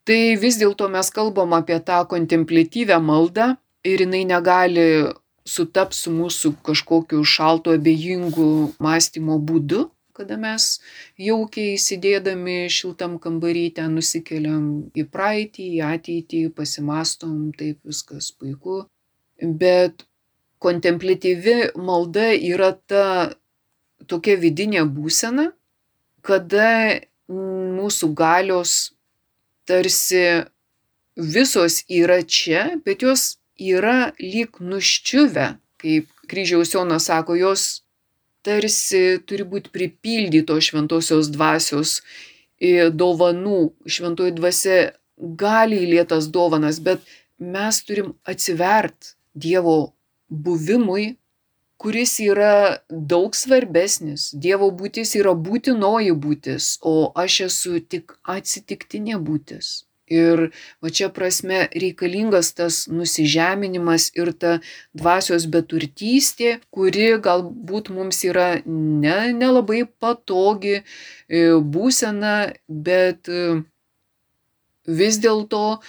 Tai 0.08 0.20
vis 0.40 0.56
dėlto 0.60 0.88
mes 0.92 1.10
kalbam 1.12 1.56
apie 1.58 1.80
tą 1.84 2.04
kontemplatyvę 2.08 3.00
maldą, 3.04 3.56
ir 3.88 4.04
jinai 4.04 4.24
negali 4.28 4.88
sutapti 5.48 5.98
su 5.98 6.12
mūsų 6.12 6.54
kažkokiu 6.68 7.22
šaltu 7.24 7.76
abejingu 7.78 8.50
mąstymo 8.84 9.38
būdu, 9.50 9.86
kada 10.18 10.38
mes 10.42 10.66
jaukiai 11.22 11.78
sėdėdami 11.82 12.58
šiltam 12.74 13.18
kambarį 13.22 13.66
ten 13.78 13.96
nusikeliam 13.98 14.66
į 14.98 15.06
praeitį, 15.14 15.68
į 15.78 15.82
ateitį, 15.92 16.44
pasimastom, 16.58 17.52
taip 17.58 17.80
viskas 17.86 18.32
puiku. 18.34 18.84
Bet 19.38 20.08
kontemplatyvi 20.64 21.78
malda 21.78 22.32
yra 22.34 22.74
ta 22.90 23.06
tokia 24.10 24.38
vidinė 24.42 24.84
būsena, 24.90 25.52
kada 26.26 26.70
mūsų 27.30 28.14
galios 28.18 28.78
tarsi 29.68 30.24
visos 31.18 31.84
yra 31.90 32.22
čia, 32.24 32.80
bet 32.86 33.04
jos 33.06 33.38
yra 33.60 34.14
lyg 34.20 34.60
nuščiuvę, 34.60 35.58
kaip 35.82 36.08
kryžiaus 36.30 36.74
Jonas 36.74 37.10
sako, 37.10 37.36
jos 37.36 37.84
tarsi 38.46 39.20
turi 39.28 39.46
būti 39.48 39.72
pripildytos 39.74 40.70
šventosios 40.70 41.30
dvasios 41.34 42.02
dovanų. 43.02 43.74
Šventoji 43.86 44.36
dvasia 44.38 44.80
gali 45.18 45.84
įlėtas 45.86 46.30
dovanas, 46.32 46.80
bet 46.80 47.02
mes 47.38 47.84
turim 47.84 48.16
atsivert 48.26 49.16
Dievo 49.38 49.94
buvimui, 50.30 51.18
kuris 51.78 52.20
yra 52.20 52.82
daug 52.90 53.36
svarbesnis. 53.38 54.32
Dievo 54.34 54.72
būtis 54.72 55.14
yra 55.20 55.36
būtinoji 55.38 56.16
būtis, 56.18 56.78
o 56.82 57.12
aš 57.16 57.42
esu 57.50 57.80
tik 57.80 58.18
atsitiktinė 58.26 59.20
būtis. 59.22 59.87
Ir 60.08 60.44
va 60.80 60.90
čia 60.90 61.10
prasme 61.12 61.66
reikalingas 61.76 62.54
tas 62.56 62.86
nusižeminimas 62.88 64.10
ir 64.16 64.32
ta 64.40 64.54
dvasios 64.96 65.48
beturtystė, 65.52 66.60
kuri 66.72 67.10
galbūt 67.24 67.92
mums 67.92 68.24
yra 68.24 68.62
ne, 68.66 69.18
nelabai 69.36 69.84
patogi 70.00 70.78
e, 70.80 70.84
būsena, 71.60 72.54
bet 72.68 73.28
e, 73.28 73.60
vis 74.88 75.20
dėlto 75.20 75.82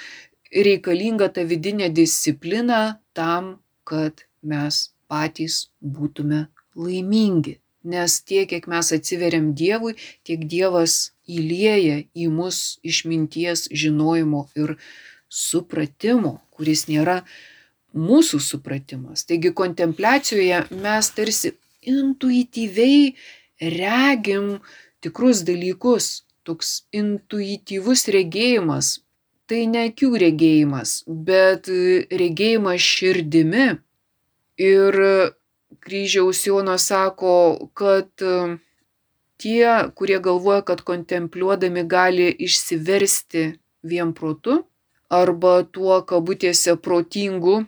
reikalinga 0.51 1.31
ta 1.31 1.47
vidinė 1.47 1.93
disciplina 1.95 2.99
tam, 3.15 3.59
kad 3.87 4.27
mes 4.43 4.89
patys 5.09 5.69
būtume 5.79 6.49
laimingi. 6.75 7.59
Nes 7.89 8.19
tiek, 8.27 8.49
kiek 8.51 8.67
mes 8.67 8.91
atsiveriam 8.93 9.53
Dievui, 9.55 9.95
tiek 10.27 10.43
Dievas 10.51 11.13
įlieja 11.29 12.03
į 12.17 12.29
mus 12.33 12.79
išminties, 12.87 13.69
žinojimo 13.71 14.47
ir 14.59 14.77
supratimo, 15.29 16.39
kuris 16.57 16.87
nėra 16.89 17.23
mūsų 17.97 18.41
supratimas. 18.43 19.25
Taigi 19.29 19.53
kontempliacijoje 19.57 20.65
mes 20.83 21.11
tarsi 21.17 21.55
intuityviai 21.89 23.13
regim 23.61 24.59
tikrus 25.05 25.45
dalykus, 25.47 26.25
toks 26.47 26.83
intuityvus 26.97 28.09
regėjimas. 28.15 28.99
Tai 29.49 29.63
ne 29.73 29.87
akių 29.89 30.11
regėjimas, 30.21 31.03
bet 31.09 31.71
regėjimas 32.13 32.85
širdimi. 32.85 33.79
Ir 34.61 34.99
kryžiaus 35.81 36.43
Jonas 36.45 36.89
sako, 36.91 37.71
kad 37.73 38.11
tie, 39.39 39.91
kurie 39.95 40.19
galvoja, 40.21 40.63
kad 40.63 40.83
kontempliuodami 40.83 41.85
gali 41.87 42.29
išsiversti 42.47 43.45
vien 43.83 44.13
protu 44.15 44.65
arba 45.09 45.63
tuo 45.65 46.01
kabutėse 46.05 46.77
protingu 46.85 47.63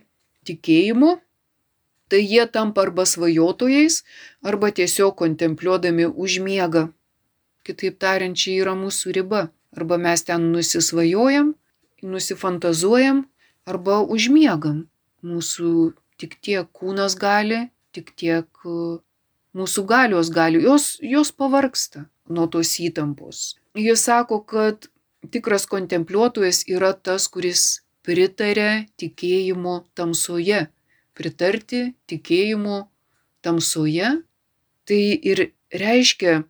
tikėjimu, 0.44 1.16
tai 2.11 2.20
jie 2.26 2.44
tampa 2.50 2.85
arba 2.85 3.06
svajotojais, 3.06 4.02
arba 4.42 4.70
tiesiog 4.74 5.14
kontempliuodami 5.16 6.11
užmiega. 6.11 6.88
Kitaip 7.64 7.98
tariant, 8.02 8.37
čia 8.37 8.61
yra 8.64 8.74
mūsų 8.76 9.14
riba. 9.16 9.48
Arba 9.76 10.00
mes 10.02 10.24
ten 10.26 10.48
nusisvajojam, 10.50 11.52
nusifantazuojam, 12.02 13.22
arba 13.68 14.00
užmiegam. 14.02 14.88
Mūsų 15.22 15.92
tik 16.18 16.40
tiek 16.42 16.66
kūnas 16.74 17.14
gali, 17.20 17.68
tik 17.94 18.11
tiek 18.18 18.48
mūsų 19.56 19.84
galios 19.86 20.30
gali, 20.30 20.62
jos, 20.62 20.96
jos 21.02 21.32
pavarksta 21.32 22.06
nuo 22.30 22.46
tos 22.50 22.72
įtampos. 22.82 23.56
Jis 23.74 24.04
sako, 24.06 24.40
kad 24.46 24.88
tikras 25.30 25.66
kontempliuotojas 25.70 26.64
yra 26.70 26.92
tas, 26.94 27.28
kuris 27.28 27.82
pritarė 28.06 28.86
tikėjimo 29.00 29.84
tamsoje. 29.98 30.68
Pritarti 31.14 31.90
tikėjimo 32.08 32.86
tamsoje 33.44 34.14
tai 34.88 35.02
ir 35.30 35.50
reiškia 35.70 36.40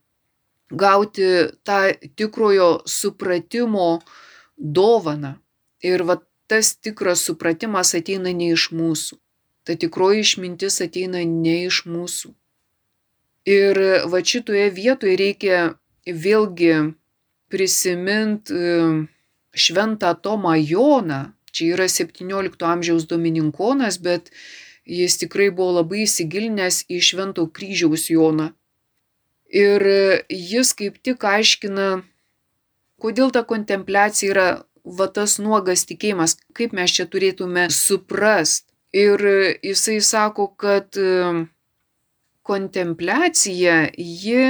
gauti 0.71 1.27
tą 1.67 1.81
tikrojo 2.17 2.71
supratimo 2.87 4.01
dovaną. 4.57 5.39
Ir 5.83 6.05
va 6.05 6.21
tas 6.47 6.75
tikras 6.77 7.25
supratimas 7.25 7.95
ateina 7.97 8.33
ne 8.37 8.53
iš 8.55 8.71
mūsų. 8.77 9.19
Ta 9.65 9.77
tikroji 9.81 10.23
išmintis 10.25 10.81
ateina 10.85 11.25
ne 11.25 11.57
iš 11.67 11.85
mūsų. 11.89 12.35
Ir 13.49 13.79
va 14.13 14.21
šitoje 14.21 14.69
vietoje 14.77 15.17
reikia 15.17 15.61
vėlgi 16.05 16.93
prisimint 17.51 18.51
e, 18.53 19.07
šventą 19.57 20.15
Tomą 20.21 20.55
Joną. 20.61 21.33
Čia 21.51 21.75
yra 21.75 21.89
17 21.91 22.63
amžiaus 22.63 23.09
domininkonas, 23.11 23.99
bet 23.99 24.31
jis 24.87 25.17
tikrai 25.19 25.49
buvo 25.51 25.81
labai 25.81 26.05
įsigilinęs 26.05 26.85
į 26.93 27.01
švento 27.03 27.49
kryžiaus 27.51 28.07
Joną. 28.13 28.53
Ir 29.51 29.83
jis 30.31 30.71
kaip 30.79 31.01
tik 31.03 31.25
aiškina, 31.27 32.05
kodėl 33.03 33.33
ta 33.35 33.43
kontempliacija 33.43 34.31
yra 34.31 34.49
va 34.85 35.09
tas 35.11 35.41
nuogas 35.43 35.83
tikėjimas, 35.89 36.37
kaip 36.55 36.77
mes 36.77 36.95
čia 36.95 37.09
turėtume 37.11 37.67
suprast. 37.75 38.69
Ir 38.95 39.23
jisai 39.63 39.99
sako, 40.03 40.49
kad 40.59 40.95
kontempliacija 42.51 43.77
ji 43.97 44.45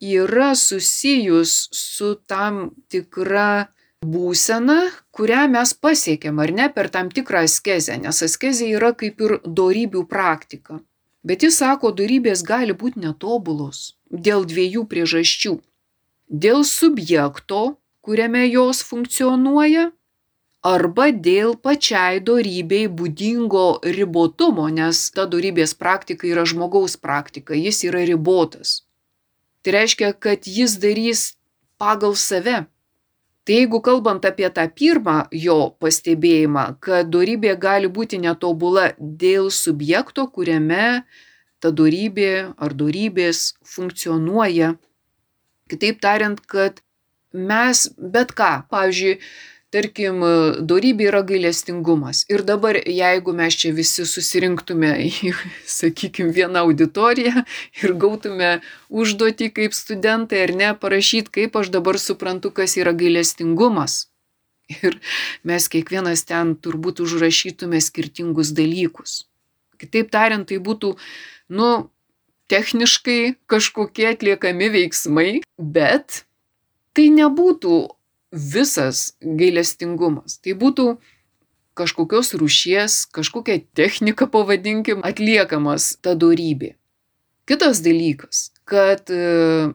yra 0.00 0.54
susijus 0.54 1.68
su 1.72 2.14
tam 2.30 2.70
tikra 2.88 3.66
būsena, 4.04 4.78
kurią 5.16 5.44
mes 5.50 5.72
pasiekėm, 5.80 6.40
ar 6.44 6.52
ne, 6.52 6.68
per 6.72 6.90
tam 6.92 7.10
tikrą 7.14 7.44
askezę, 7.48 7.96
nes 8.02 8.20
askezė 8.26 8.68
yra 8.76 8.92
kaip 9.00 9.22
ir 9.24 9.38
darybių 9.44 10.04
praktika. 10.10 10.80
Bet 11.24 11.46
jis 11.46 11.56
sako, 11.62 11.94
darybės 11.96 12.44
gali 12.44 12.76
būti 12.76 13.00
netobulos 13.00 13.94
dėl 14.10 14.44
dviejų 14.44 14.84
priežasčių. 14.90 15.54
Dėl 16.28 16.64
subjekto, 16.68 17.62
kuriame 18.04 18.44
jos 18.50 18.82
funkcionuoja, 18.84 19.88
arba 20.64 21.10
dėl 21.12 21.54
pačiai 21.60 22.22
dorybei 22.24 22.88
būdingo 22.88 23.66
ribotumo, 23.84 24.66
nes 24.72 25.10
ta 25.14 25.26
dorybės 25.28 25.76
praktika 25.76 26.26
yra 26.30 26.46
žmogaus 26.48 26.96
praktika, 26.96 27.54
jis 27.54 27.84
yra 27.84 28.04
ribotas. 28.08 28.80
Tai 29.62 29.76
reiškia, 29.76 30.14
kad 30.16 30.48
jis 30.48 30.78
darys 30.80 31.34
pagal 31.80 32.16
save. 32.16 32.64
Tai 33.44 33.56
jeigu 33.58 33.82
kalbant 33.84 34.24
apie 34.24 34.48
tą 34.56 34.64
pirmą 34.72 35.26
jo 35.36 35.74
pastebėjimą, 35.80 36.64
kad 36.80 37.12
dorybė 37.12 37.58
gali 37.60 37.90
būti 37.92 38.16
netobula 38.22 38.94
dėl 38.98 39.50
subjekto, 39.52 40.30
kuriame 40.32 41.04
ta 41.60 41.72
dorybė 41.72 42.56
ar 42.56 42.72
dorybės 42.72 43.52
funkcionuoja. 43.68 44.74
Kitaip 45.68 46.00
tariant, 46.00 46.40
kad 46.40 46.80
mes 47.32 47.90
bet 47.98 48.32
ką, 48.36 48.64
pavyzdžiui, 48.72 49.18
tarkim, 49.74 50.22
dorybė 50.70 51.08
yra 51.10 51.20
gailestingumas. 51.26 52.22
Ir 52.30 52.44
dabar, 52.46 52.78
jeigu 52.78 53.34
mes 53.36 53.58
čia 53.58 53.72
visi 53.74 54.06
susirinktume 54.06 54.92
į, 55.08 55.34
sakykime, 55.78 56.32
vieną 56.36 56.64
auditoriją 56.68 57.44
ir 57.82 57.94
gautume 57.98 58.56
užduotį 58.88 59.50
kaip 59.58 59.76
studentai 59.76 60.44
ar 60.46 60.54
ne, 60.56 60.72
parašyti, 60.78 61.32
kaip 61.40 61.58
aš 61.60 61.72
dabar 61.74 61.98
suprantu, 62.00 62.54
kas 62.54 62.78
yra 62.80 62.94
gailestingumas. 62.96 64.04
Ir 64.72 64.96
mes 65.44 65.66
kiekvienas 65.68 66.24
ten 66.24 66.54
turbūt 66.56 67.02
užrašytume 67.04 67.82
skirtingus 67.84 68.54
dalykus. 68.56 69.24
Kitaip 69.80 70.08
tariant, 70.14 70.46
tai 70.48 70.56
būtų, 70.62 70.94
nu, 71.52 71.68
techniškai 72.48 73.34
kažkokie 73.50 74.06
atliekami 74.14 74.70
veiksmai, 74.72 75.28
bet 75.58 76.22
tai 76.96 77.10
nebūtų 77.12 77.76
visas 78.34 79.14
gailestingumas. 79.22 80.38
Tai 80.42 80.56
būtų 80.58 80.86
kažkokios 81.78 82.34
rūšies, 82.38 83.04
kažkokia 83.14 83.60
technika, 83.74 84.26
pavadinkim, 84.30 85.02
atliekamas 85.06 85.94
ta 86.02 86.14
dorybė. 86.18 86.74
Kitas 87.48 87.82
dalykas, 87.84 88.50
kad 88.64 89.10
e, 89.12 89.72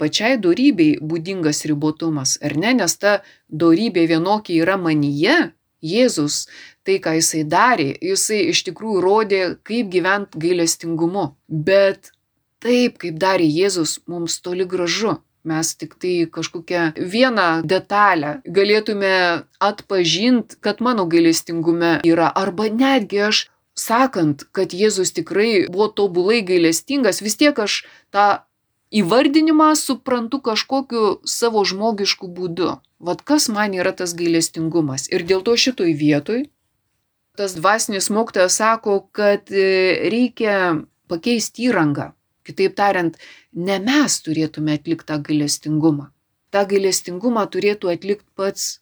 pačiai 0.00 0.38
dorybei 0.42 0.96
būdingas 0.98 1.62
ribotumas, 1.70 2.38
ar 2.42 2.56
ne, 2.58 2.72
nes 2.80 2.96
ta 2.98 3.20
dorybė 3.48 4.08
vienokia 4.10 4.64
yra 4.64 4.80
manyje, 4.80 5.52
Jėzus, 5.78 6.48
tai 6.82 6.96
ką 6.98 7.12
jisai 7.20 7.44
darė, 7.46 7.92
jisai 8.02 8.48
iš 8.50 8.64
tikrųjų 8.66 9.02
rodė, 9.04 9.42
kaip 9.62 9.92
gyventi 9.92 10.40
gailestingumu. 10.42 11.28
Bet 11.46 12.10
taip, 12.58 12.96
kaip 12.98 13.14
darė 13.22 13.46
Jėzus, 13.46 14.00
mums 14.10 14.40
toli 14.42 14.66
gražu 14.66 15.20
mes 15.44 15.70
tiktai 15.78 16.26
kažkokią 16.32 16.98
vieną 16.98 17.62
detalę 17.68 18.38
galėtume 18.44 19.44
atpažint, 19.60 20.58
kad 20.60 20.82
mano 20.84 21.06
gailestingume 21.06 21.98
yra. 22.06 22.32
Arba 22.34 22.68
netgi 22.72 23.22
aš 23.28 23.46
sakant, 23.78 24.44
kad 24.52 24.74
Jėzus 24.74 25.14
tikrai 25.14 25.68
buvo 25.70 25.88
tobulai 25.88 26.42
gailestingas, 26.42 27.22
vis 27.22 27.38
tiek 27.38 27.58
aš 27.58 27.84
tą 28.14 28.42
įvardinimą 28.90 29.74
suprantu 29.78 30.40
kažkokiu 30.42 31.18
savo 31.28 31.64
žmogišku 31.64 32.28
būdu. 32.28 32.78
Vat 32.98 33.22
kas 33.22 33.48
man 33.52 33.76
yra 33.76 33.92
tas 33.94 34.14
gailestingumas. 34.18 35.06
Ir 35.12 35.22
dėl 35.28 35.44
to 35.46 35.54
šitoj 35.54 35.92
vietoj 35.94 36.46
tas 37.38 37.54
dvasinis 37.54 38.10
mokytojas 38.10 38.56
sako, 38.58 39.00
kad 39.14 39.46
reikia 40.14 40.80
pakeisti 41.06 41.68
įrangą. 41.68 42.10
Kitaip 42.42 42.74
tariant, 42.74 43.18
ne 43.52 43.78
mes 43.78 44.18
turėtume 44.24 44.74
atlikti 44.78 45.08
tą 45.08 45.18
gailestingumą. 45.22 46.10
Ta 46.50 46.64
gailestingumą 46.68 47.44
turėtų 47.52 47.92
atlikti 47.92 48.28
pats 48.36 48.80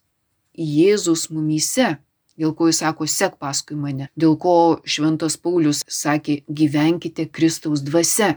Jėzus 0.57 1.27
mumyse, 1.29 1.99
dėl 2.41 2.55
ko 2.57 2.69
jis 2.71 2.81
sako, 2.81 3.07
sek 3.11 3.37
paskui 3.43 3.77
mane, 3.77 4.09
dėl 4.17 4.37
ko 4.41 4.81
Šventas 4.85 5.37
Paulius 5.37 5.83
sakė, 5.89 6.43
gyvenkite 6.49 7.27
Kristaus 7.29 7.83
dvasia. 7.85 8.37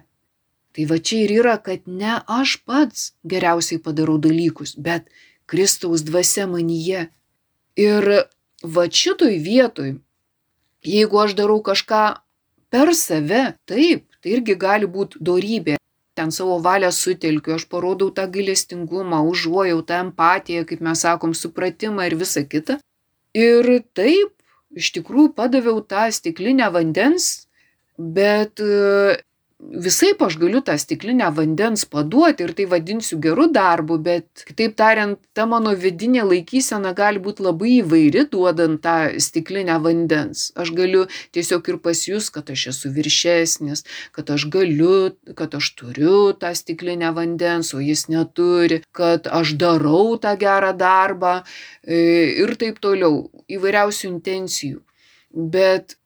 Tai 0.75 0.85
va 0.89 0.99
čia 0.99 1.23
ir 1.25 1.33
yra, 1.39 1.55
kad 1.57 1.87
ne 1.87 2.19
aš 2.27 2.59
pats 2.67 3.13
geriausiai 3.25 3.81
padarau 3.81 4.19
dalykus, 4.21 4.75
bet 4.77 5.07
Kristaus 5.49 6.03
dvasia 6.05 6.45
manyje. 6.47 7.07
Ir 7.79 8.05
va 8.63 8.85
šitoj 9.01 9.39
vietoj, 9.41 9.95
jeigu 10.85 11.21
aš 11.23 11.35
darau 11.39 11.59
kažką 11.63 12.03
per 12.69 12.93
save, 12.93 13.55
taip, 13.65 14.05
tai 14.21 14.35
irgi 14.37 14.55
gali 14.59 14.89
būti 14.89 15.21
dorybė. 15.23 15.79
Ten 16.19 16.33
savo 16.35 16.57
valią 16.59 16.89
sutelkiu, 16.91 17.53
aš 17.55 17.63
parodau 17.71 18.09
tą 18.11 18.25
gailestingumą, 18.27 19.21
užuojautą, 19.31 20.01
empatiją, 20.05 20.65
kaip 20.67 20.81
mes 20.83 21.05
sakom, 21.05 21.31
supratimą 21.41 22.09
ir 22.09 22.17
visa 22.19 22.43
kita. 22.43 22.75
Ir 23.39 23.69
taip, 23.95 24.33
iš 24.75 24.89
tikrųjų 24.97 25.31
padaviau 25.37 25.79
tą 25.79 26.09
stiklinę 26.11 26.67
vandens, 26.75 27.29
bet 27.95 28.59
visai 29.59 30.13
aš 30.25 30.37
galiu 30.39 30.61
tą 30.63 30.75
stiklinę 30.79 31.27
vandens 31.35 31.83
paduoti 31.85 32.45
ir 32.45 32.53
tai 32.55 32.65
vadinsiu 32.71 33.19
geru 33.19 33.47
darbu, 33.51 33.97
bet 33.99 34.43
kitaip 34.47 34.75
tariant, 34.79 35.19
ta 35.35 35.45
mano 35.45 35.73
vidinė 35.75 36.23
laikysena 36.23 36.93
gali 36.95 37.19
būti 37.19 37.43
labai 37.43 37.73
įvairi 37.81 38.25
duodant 38.31 38.81
tą 38.83 38.95
stiklinę 39.19 39.75
vandens. 39.83 40.49
Aš 40.55 40.71
galiu 40.77 41.05
tiesiog 41.35 41.67
ir 41.73 41.79
pasijus, 41.83 42.31
kad 42.31 42.49
aš 42.49 42.69
esu 42.73 42.93
viršesnis, 42.95 43.83
kad 44.15 44.31
aš 44.31 44.47
galiu, 44.53 45.11
kad 45.35 45.55
aš 45.59 45.73
turiu 45.75 46.31
tą 46.39 46.53
stiklinę 46.55 47.11
vandens, 47.15 47.73
o 47.75 47.83
jis 47.83 48.07
neturi, 48.07 48.81
kad 48.95 49.27
aš 49.27 49.57
darau 49.59 50.15
tą 50.23 50.37
gerą 50.39 50.71
darbą 50.77 51.39
e, 51.83 51.99
ir 52.45 52.55
taip 52.59 52.79
toliau, 52.79 53.27
įvairiausių 53.51 54.07
intencijų. 54.15 54.85
Bet 55.29 55.98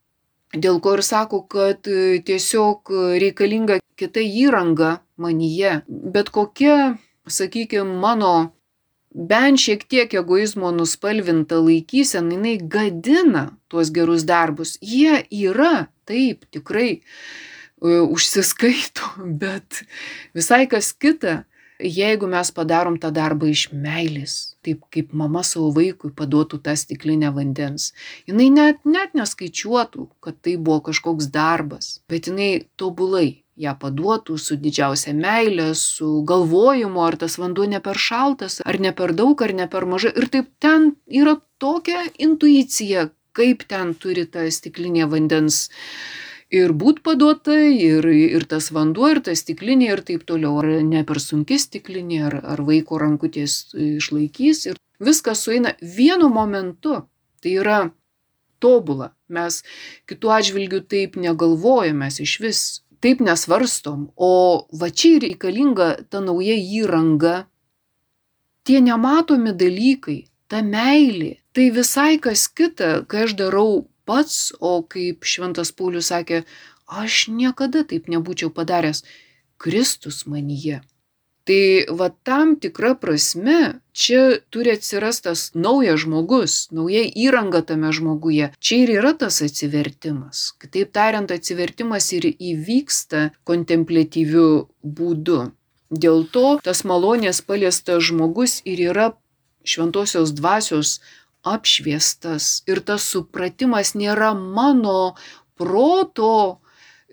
dėl 0.54 0.80
ko 0.84 0.97
ir 0.97 1.04
sako, 1.06 1.43
kad 1.49 1.88
e, 1.89 2.20
tiesiog 2.26 2.91
reikalinga 3.22 3.80
kita 3.99 4.24
įranga 4.24 4.97
manyje. 5.18 5.82
Bet 5.88 6.32
kokia, 6.34 6.97
sakykime, 7.28 7.99
mano 8.01 8.54
bent 9.14 9.62
šiek 9.62 9.86
tiek 9.89 10.14
egoizmo 10.18 10.72
nuspalvinta 10.74 11.62
laikysena, 11.62 12.34
jinai 12.38 12.58
gadina 12.58 13.47
tuos 13.70 13.93
gerus 13.93 14.26
darbus. 14.30 14.78
Jie 14.82 15.22
yra, 15.30 15.88
taip, 16.10 16.47
tikrai 16.54 16.91
e, 16.97 17.01
užsiskaito, 18.04 19.16
bet 19.43 19.84
visai 20.34 20.66
kas 20.72 20.93
kita 20.93 21.43
jeigu 21.84 22.28
mes 22.28 22.51
padarom 22.51 22.97
tą 22.99 23.12
darbą 23.14 23.49
iš 23.51 23.70
meilės, 23.74 24.53
taip 24.66 24.84
kaip 24.93 25.14
mama 25.14 25.43
savo 25.47 25.70
vaikui 25.76 26.14
paduotų 26.16 26.61
tą 26.66 26.76
stiklinę 26.80 27.34
vandens, 27.36 27.91
jinai 28.30 28.49
net, 28.53 28.82
net 28.86 29.16
neskaičiuotų, 29.18 30.09
kad 30.24 30.39
tai 30.41 30.57
buvo 30.57 30.82
kažkoks 30.89 31.30
darbas, 31.34 31.99
bet 32.09 32.32
jinai 32.32 32.51
tobulai 32.80 33.43
ją 33.59 33.76
paduotų 33.78 34.38
su 34.41 34.57
didžiausia 34.57 35.14
meilė, 35.14 35.74
su 35.78 36.24
galvojimu, 36.30 37.03
ar 37.05 37.18
tas 37.22 37.38
vanduo 37.38 37.68
ne 37.70 37.80
per 37.84 37.99
šaltas, 38.01 38.59
ar 38.66 38.80
ne 38.82 38.93
per 38.97 39.14
daug, 39.14 39.41
ar 39.45 39.53
ne 39.53 39.68
per 39.70 39.86
mažai. 39.86 40.14
Ir 40.18 40.30
taip 40.34 40.49
ten 40.64 40.93
yra 41.07 41.38
tokia 41.61 42.07
intuicija, 42.18 43.11
kaip 43.34 43.66
ten 43.70 43.93
turi 43.97 44.26
ta 44.30 44.45
stiklinė 44.49 45.07
vandens 45.09 45.68
ir 46.54 46.74
būt 46.78 47.01
paduota, 47.06 47.56
ir, 47.58 48.06
ir 48.06 48.45
tas 48.49 48.70
vanduo, 48.76 49.10
ir 49.14 49.22
ta 49.26 49.34
stiklinė, 49.38 49.89
ir 49.95 50.04
taip 50.06 50.28
toliau. 50.30 50.60
Ar 50.62 50.70
ne 50.86 51.04
per 51.08 51.22
sunki 51.24 51.58
stiklinė, 51.62 52.22
ar, 52.30 52.38
ar 52.56 52.64
vaiko 52.68 52.99
rankutės 53.01 53.74
išlaikys. 53.74 54.68
Ir 54.70 54.80
viskas 55.04 55.43
sueina 55.45 55.74
vienu 55.82 56.30
momentu. 56.34 57.01
Tai 57.43 57.54
yra 57.60 57.80
tobula. 58.64 59.12
Mes 59.34 59.62
kitų 60.08 60.32
atžvilgių 60.38 60.84
taip 60.88 61.18
negalvojame, 61.20 62.06
mes 62.06 62.22
iš 62.24 62.38
vis 62.43 62.62
taip 63.04 63.24
nesvarstom. 63.24 64.12
O 64.16 64.64
va 64.80 64.89
čia 64.89 65.18
reikalinga 65.26 65.89
ta 66.10 66.22
nauja 66.24 66.56
įranga. 66.56 67.43
Tie 68.64 68.80
nematomi 68.80 69.51
dalykai, 69.60 70.22
ta 70.47 70.62
meilė, 70.64 71.41
tai 71.51 71.68
visai 71.76 72.16
kas 72.24 72.45
kita, 72.47 73.01
kai 73.12 73.26
aš 73.26 73.36
darau 73.41 73.84
pats, 74.06 74.54
o 74.60 74.82
kaip 74.84 75.28
Šventas 75.28 75.74
Paulius 75.76 76.12
sakė, 76.14 76.43
aš 76.88 77.28
niekada 77.32 77.84
taip 77.88 78.10
nebūčiau 78.12 78.54
padaręs. 78.54 79.04
Kristus 79.64 80.26
manyje. 80.28 80.82
Tai 81.43 81.86
va 81.99 82.08
tam 82.24 82.56
tikra 82.56 82.93
prasme 82.95 83.80
čia 83.91 84.39
turi 84.51 84.72
atsirastas 84.78 85.49
naujas 85.56 86.06
žmogus, 86.06 86.54
nauja 86.72 87.04
įranga 87.04 87.60
tame 87.68 87.91
žmoguje. 87.91 88.54
Čia 88.64 88.78
ir 88.84 88.93
yra 88.99 89.12
tas 89.20 89.41
atsivertimas. 89.43 90.54
Kitaip 90.64 90.93
tariant, 90.95 91.32
atsivertimas 91.36 92.08
ir 92.16 92.30
įvyksta 92.32 93.26
kontemplatyviu 93.43 94.47
būdu. 94.84 95.41
Dėl 95.91 96.24
to 96.32 96.47
tas 96.64 96.86
malonės 96.88 97.43
paliestas 97.43 98.08
žmogus 98.08 98.62
ir 98.64 98.80
yra 98.88 99.12
šventosios 99.68 100.32
dvasios 100.39 101.01
apšviestas 101.44 102.64
ir 102.70 102.82
tas 102.88 103.06
supratimas 103.14 103.94
nėra 104.00 104.32
mano 104.36 105.16
proto 105.60 106.60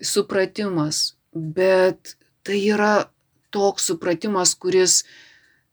supratimas, 0.01 1.15
bet 1.33 2.15
tai 2.43 2.59
yra 2.73 2.93
toks 3.51 3.91
supratimas, 3.91 4.55
kuris 4.55 5.01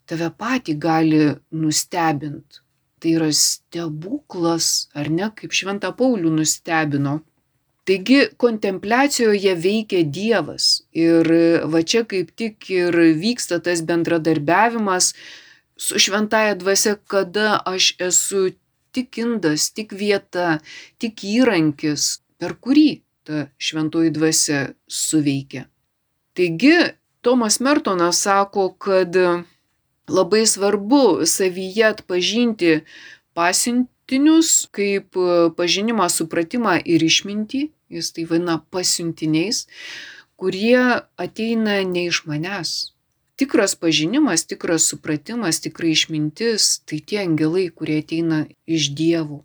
tave 0.08 0.30
patį 0.34 0.74
gali 0.80 1.22
nustebinti. 1.54 2.64
Tai 2.98 3.10
yra 3.14 3.28
stebuklas, 3.30 4.88
ar 4.98 5.06
ne, 5.14 5.28
kaip 5.38 5.54
Šventą 5.54 5.92
Paulių 5.94 6.32
nustebino. 6.34 7.20
Taigi 7.88 8.24
kontempliacijoje 8.36 9.54
veikia 9.56 10.02
Dievas 10.04 10.82
ir 10.92 11.30
va 11.72 11.80
čia 11.80 12.02
kaip 12.10 12.34
tik 12.36 12.66
ir 12.74 12.98
vyksta 13.22 13.62
tas 13.64 13.80
bendradarbiavimas 13.86 15.14
su 15.78 15.98
šventaja 15.98 16.54
dvasia, 16.58 16.96
kada 17.06 17.60
aš 17.64 17.94
esu 17.98 18.50
tik 18.92 19.18
indas, 19.18 19.70
tik 19.70 19.92
vieta, 19.92 20.58
tik 20.98 21.22
įrankis, 21.24 22.18
per 22.38 22.56
kurį 22.58 23.02
ta 23.28 23.46
šventoji 23.62 24.10
dvasia 24.14 24.62
suveikia. 24.88 25.68
Taigi 26.34 26.74
Tomas 27.20 27.60
Mertonas 27.60 28.22
sako, 28.22 28.70
kad 28.78 29.16
labai 30.08 30.46
svarbu 30.46 31.26
savyje 31.26 31.84
atpažinti 31.92 32.74
pasiuntinius 33.34 34.68
kaip 34.74 35.18
pažinimą, 35.58 36.08
supratimą 36.10 36.78
ir 36.84 37.04
išmintį, 37.04 37.64
jis 37.92 38.12
tai 38.14 38.24
vadina 38.30 38.58
pasiuntiniais, 38.72 39.66
kurie 40.38 40.78
ateina 41.18 41.82
ne 41.84 42.06
iš 42.08 42.22
manęs. 42.30 42.94
Tikras 43.38 43.76
pažinimas, 43.78 44.42
tikras 44.50 44.88
supratimas, 44.90 45.60
tikrai 45.62 45.92
išmintis- 45.94 46.64
tai 46.86 46.98
tie 46.98 47.20
angelai, 47.22 47.68
kurie 47.70 48.00
ateina 48.02 48.38
iš 48.66 48.90
dievų. 48.98 49.44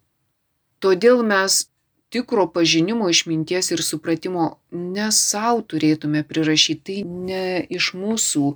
Todėl 0.82 1.22
mes 1.24 1.68
tikro 2.10 2.48
pažinimo, 2.56 3.10
išminties 3.10 3.72
ir 3.72 3.84
supratimo 3.86 4.46
ne 4.72 5.12
savo 5.12 5.62
turėtume 5.62 6.24
prirašyti, 6.30 6.82
tai 6.86 7.04
ne 7.30 7.68
iš 7.70 7.92
mūsų 7.94 8.56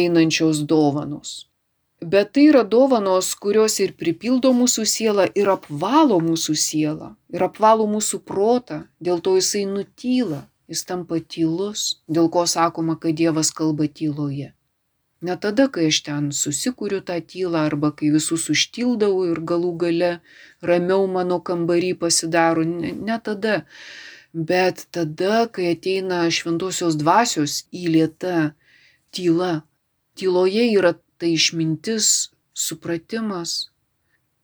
einančios 0.00 0.62
dovanos. 0.72 1.32
Bet 2.00 2.32
tai 2.32 2.46
yra 2.48 2.62
dovanos, 2.64 3.34
kurios 3.34 3.76
ir 3.84 3.92
pripildo 3.92 4.52
mūsų 4.56 4.86
sielą, 4.94 5.26
ir 5.36 5.50
apvalo 5.52 6.16
mūsų 6.24 6.56
sielą, 6.56 7.10
ir 7.28 7.44
apvalo 7.44 7.84
mūsų 7.96 8.22
protą, 8.24 8.80
dėl 9.04 9.20
to 9.20 9.36
jisai 9.36 9.66
nutyla, 9.68 10.40
jis 10.72 10.84
tampa 10.88 11.20
tylus, 11.20 12.00
dėl 12.08 12.32
ko 12.32 12.46
sakoma, 12.48 12.96
kad 12.96 13.20
Dievas 13.20 13.52
kalba 13.52 13.84
tyloje. 14.00 14.54
Ne 15.20 15.36
tada, 15.36 15.66
kai 15.68 15.90
aš 15.92 15.98
ten 16.06 16.28
susikūriu 16.32 17.02
tą 17.04 17.18
tylą 17.32 17.66
arba 17.68 17.90
kai 17.96 18.08
visus 18.14 18.46
užtildavau 18.54 19.26
ir 19.28 19.40
galų 19.50 19.72
gale 19.82 20.12
ramiau 20.70 21.04
mano 21.16 21.40
kambarį 21.44 21.92
pasidaro, 22.00 22.64
ne, 22.64 22.94
ne 23.08 23.18
tada. 23.26 23.56
Bet 24.32 24.86
tada, 24.96 25.44
kai 25.52 25.74
ateina 25.74 26.22
šventosios 26.32 26.96
dvasios 26.96 27.64
įlieta 27.68 28.54
tyla. 29.12 29.52
Tyloje 30.16 30.64
yra 30.72 30.94
ta 31.18 31.28
išmintis, 31.28 32.30
supratimas 32.54 33.70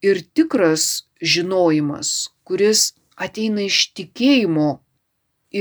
ir 0.04 0.20
tikras 0.36 1.06
žinojimas, 1.20 2.12
kuris 2.44 2.92
ateina 3.16 3.64
iš 3.64 3.80
tikėjimo, 3.96 4.68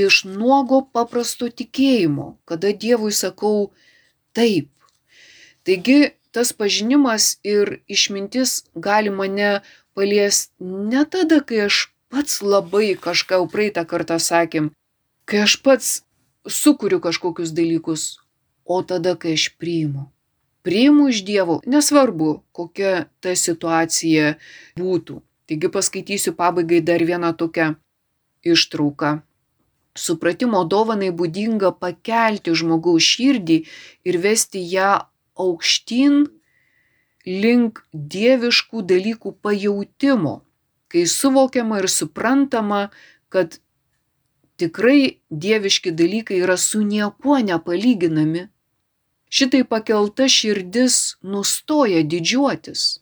iš 0.04 0.24
nuogo 0.28 0.84
paprasto 0.92 1.48
tikėjimo, 1.48 2.36
kada 2.46 2.76
Dievui 2.76 3.16
sakau 3.16 3.72
taip 4.36 4.75
Taigi 5.66 6.14
tas 6.36 6.52
pažinimas 6.54 7.38
ir 7.44 7.80
išmintis 7.88 8.64
gali 8.76 9.10
mane 9.10 9.62
paliesti 9.96 10.52
ne 10.60 11.06
tada, 11.10 11.40
kai 11.42 11.66
aš 11.68 11.88
pats 12.14 12.42
labai 12.42 12.96
kažką 13.06 13.40
jau 13.40 13.48
praeitą 13.52 13.86
kartą 13.90 14.20
sakėm, 14.22 14.70
kai 15.26 15.46
aš 15.46 15.56
pats 15.66 15.94
sukuriu 16.46 17.00
kažkokius 17.02 17.56
dalykus, 17.56 18.04
o 18.66 18.82
tada, 18.84 19.16
kai 19.16 19.34
aš 19.40 19.50
priimu. 19.58 20.10
Priimu 20.66 21.10
iš 21.14 21.22
Dievo, 21.26 21.60
nesvarbu, 21.70 22.42
kokia 22.52 23.06
ta 23.22 23.36
situacija 23.38 24.36
būtų. 24.80 25.22
Taigi 25.46 25.70
paskaitysiu 25.70 26.34
pabaigai 26.34 26.82
dar 26.82 27.04
vieną 27.06 27.34
tokią 27.38 27.76
ištrauką. 28.42 29.20
Supratimo 29.96 30.64
dovanai 30.66 31.12
būdinga 31.14 31.70
pakelti 31.80 32.56
žmogaus 32.58 33.06
širdį 33.06 33.60
ir 34.10 34.18
vesti 34.26 34.64
ją 34.74 35.06
aukštyn 35.36 36.26
link 37.26 37.82
dieviškų 37.94 38.84
dalykų 38.86 39.36
pajautimo, 39.42 40.42
kai 40.88 41.06
suvokiama 41.10 41.82
ir 41.82 41.90
suprantama, 41.90 42.90
kad 43.30 43.60
tikrai 44.62 45.20
dieviški 45.30 45.92
dalykai 45.92 46.42
yra 46.44 46.58
su 46.58 46.84
niekuo 46.86 47.40
nepalyginami. 47.42 48.48
Šitai 49.36 49.66
pakelta 49.68 50.30
širdis 50.32 51.18
nustoja 51.26 52.06
didžiuotis. 52.06 53.02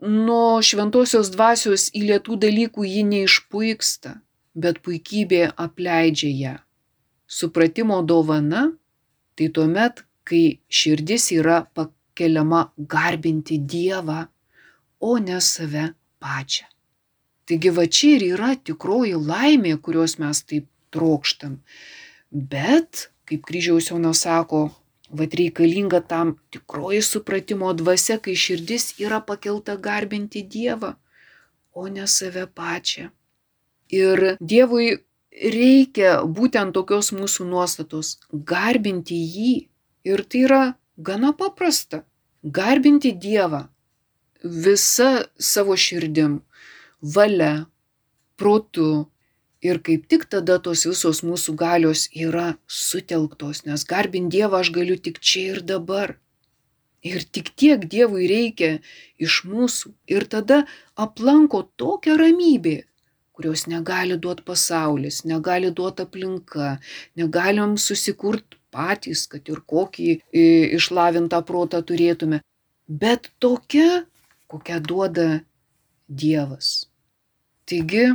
Nuo 0.00 0.62
šventosios 0.64 1.28
dvasios 1.34 1.90
į 1.92 2.06
lietų 2.08 2.38
dalykų 2.40 2.86
ji 2.88 3.02
neišpuiksta, 3.04 4.14
bet 4.54 4.80
puikybė 4.86 5.50
apleidžia 5.60 6.30
ją. 6.30 6.54
Supratimo 7.26 8.00
dovana- 8.02 8.70
tai 9.36 9.48
tuomet, 9.48 10.04
kai 10.30 10.60
širdis 10.80 11.30
yra 11.36 11.62
pakeliama 11.74 12.66
garbinti 12.94 13.58
Dievą, 13.58 14.24
o 15.00 15.16
ne 15.18 15.40
save 15.40 15.90
pačią. 16.22 16.68
Taigi 17.50 17.70
va 17.74 17.86
čia 17.86 18.16
ir 18.16 18.26
yra 18.36 18.52
tikroji 18.54 19.16
laimė, 19.18 19.74
kurios 19.82 20.18
mes 20.22 20.44
taip 20.46 20.68
trokštam. 20.94 21.56
Bet, 22.30 23.08
kaip 23.26 23.42
kryžiaus 23.48 23.90
Jonas 23.90 24.22
sako, 24.26 24.68
vad 25.10 25.34
reikalinga 25.34 26.00
tam 26.06 26.36
tikroji 26.54 27.02
supratimo 27.02 27.72
dvasia, 27.74 28.20
kai 28.22 28.36
širdis 28.38 28.92
yra 29.02 29.18
pakelta 29.26 29.74
garbinti 29.76 30.44
Dievą, 30.46 30.94
o 31.74 31.88
ne 31.88 32.06
save 32.06 32.46
pačią. 32.46 33.10
Ir 33.90 34.36
Dievui 34.38 35.00
reikia 35.30 36.20
būtent 36.38 36.74
tokios 36.74 37.10
mūsų 37.14 37.48
nuostatos- 37.50 38.18
garbinti 38.52 39.18
jį, 39.18 39.69
Ir 40.04 40.24
tai 40.24 40.44
yra 40.46 40.62
gana 40.96 41.32
paprasta. 41.36 42.04
Garbinti 42.42 43.12
Dievą 43.12 43.66
visa 44.42 45.24
savo 45.38 45.76
širdim, 45.76 46.40
valia, 47.02 47.66
protu. 48.36 49.08
Ir 49.60 49.76
kaip 49.84 50.06
tik 50.08 50.22
tada 50.32 50.56
tos 50.64 50.86
visos 50.88 51.18
mūsų 51.20 51.52
galios 51.60 52.06
yra 52.16 52.54
sutelktos, 52.64 53.66
nes 53.66 53.84
garbinti 53.84 54.38
Dievą 54.38 54.62
aš 54.64 54.70
galiu 54.72 54.96
tik 54.96 55.20
čia 55.20 55.42
ir 55.52 55.60
dabar. 55.60 56.14
Ir 57.04 57.20
tik 57.28 57.52
tiek 57.60 57.84
Dievui 57.84 58.24
reikia 58.28 58.78
iš 59.20 59.42
mūsų. 59.44 59.92
Ir 60.08 60.24
tada 60.32 60.62
aplanko 60.96 61.60
tokia 61.76 62.16
ramybė, 62.16 62.78
kurios 63.36 63.66
negali 63.68 64.16
duoti 64.16 64.46
pasaulis, 64.48 65.26
negali 65.28 65.68
duoti 65.76 66.08
aplinka, 66.08 66.78
negalim 67.20 67.76
susikurti 67.76 68.59
patys, 68.74 69.26
kad 69.30 69.46
ir 69.50 69.62
kokį 69.66 70.16
išlavintą 70.78 71.42
protą 71.46 71.82
turėtume, 71.86 72.40
bet 72.88 73.30
tokia, 73.38 74.04
kokią 74.50 74.80
duoda 74.82 75.28
Dievas. 76.08 76.90
Taigi, 77.70 78.10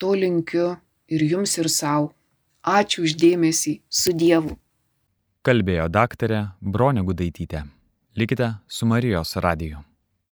to 0.00 0.14
linkiu 0.16 0.72
ir 1.12 1.24
jums 1.34 1.58
ir 1.60 1.68
savo. 1.68 2.12
Ačiū 2.62 3.02
uždėmesį 3.08 3.80
su 3.90 4.12
Dievu. 4.14 4.54
Kalbėjo 5.42 5.88
daktarė 5.90 6.44
Bronė 6.62 7.02
Gudaitytė. 7.02 7.64
Likite 8.14 8.52
su 8.70 8.86
Marijos 8.86 9.34
radiju. 9.42 9.82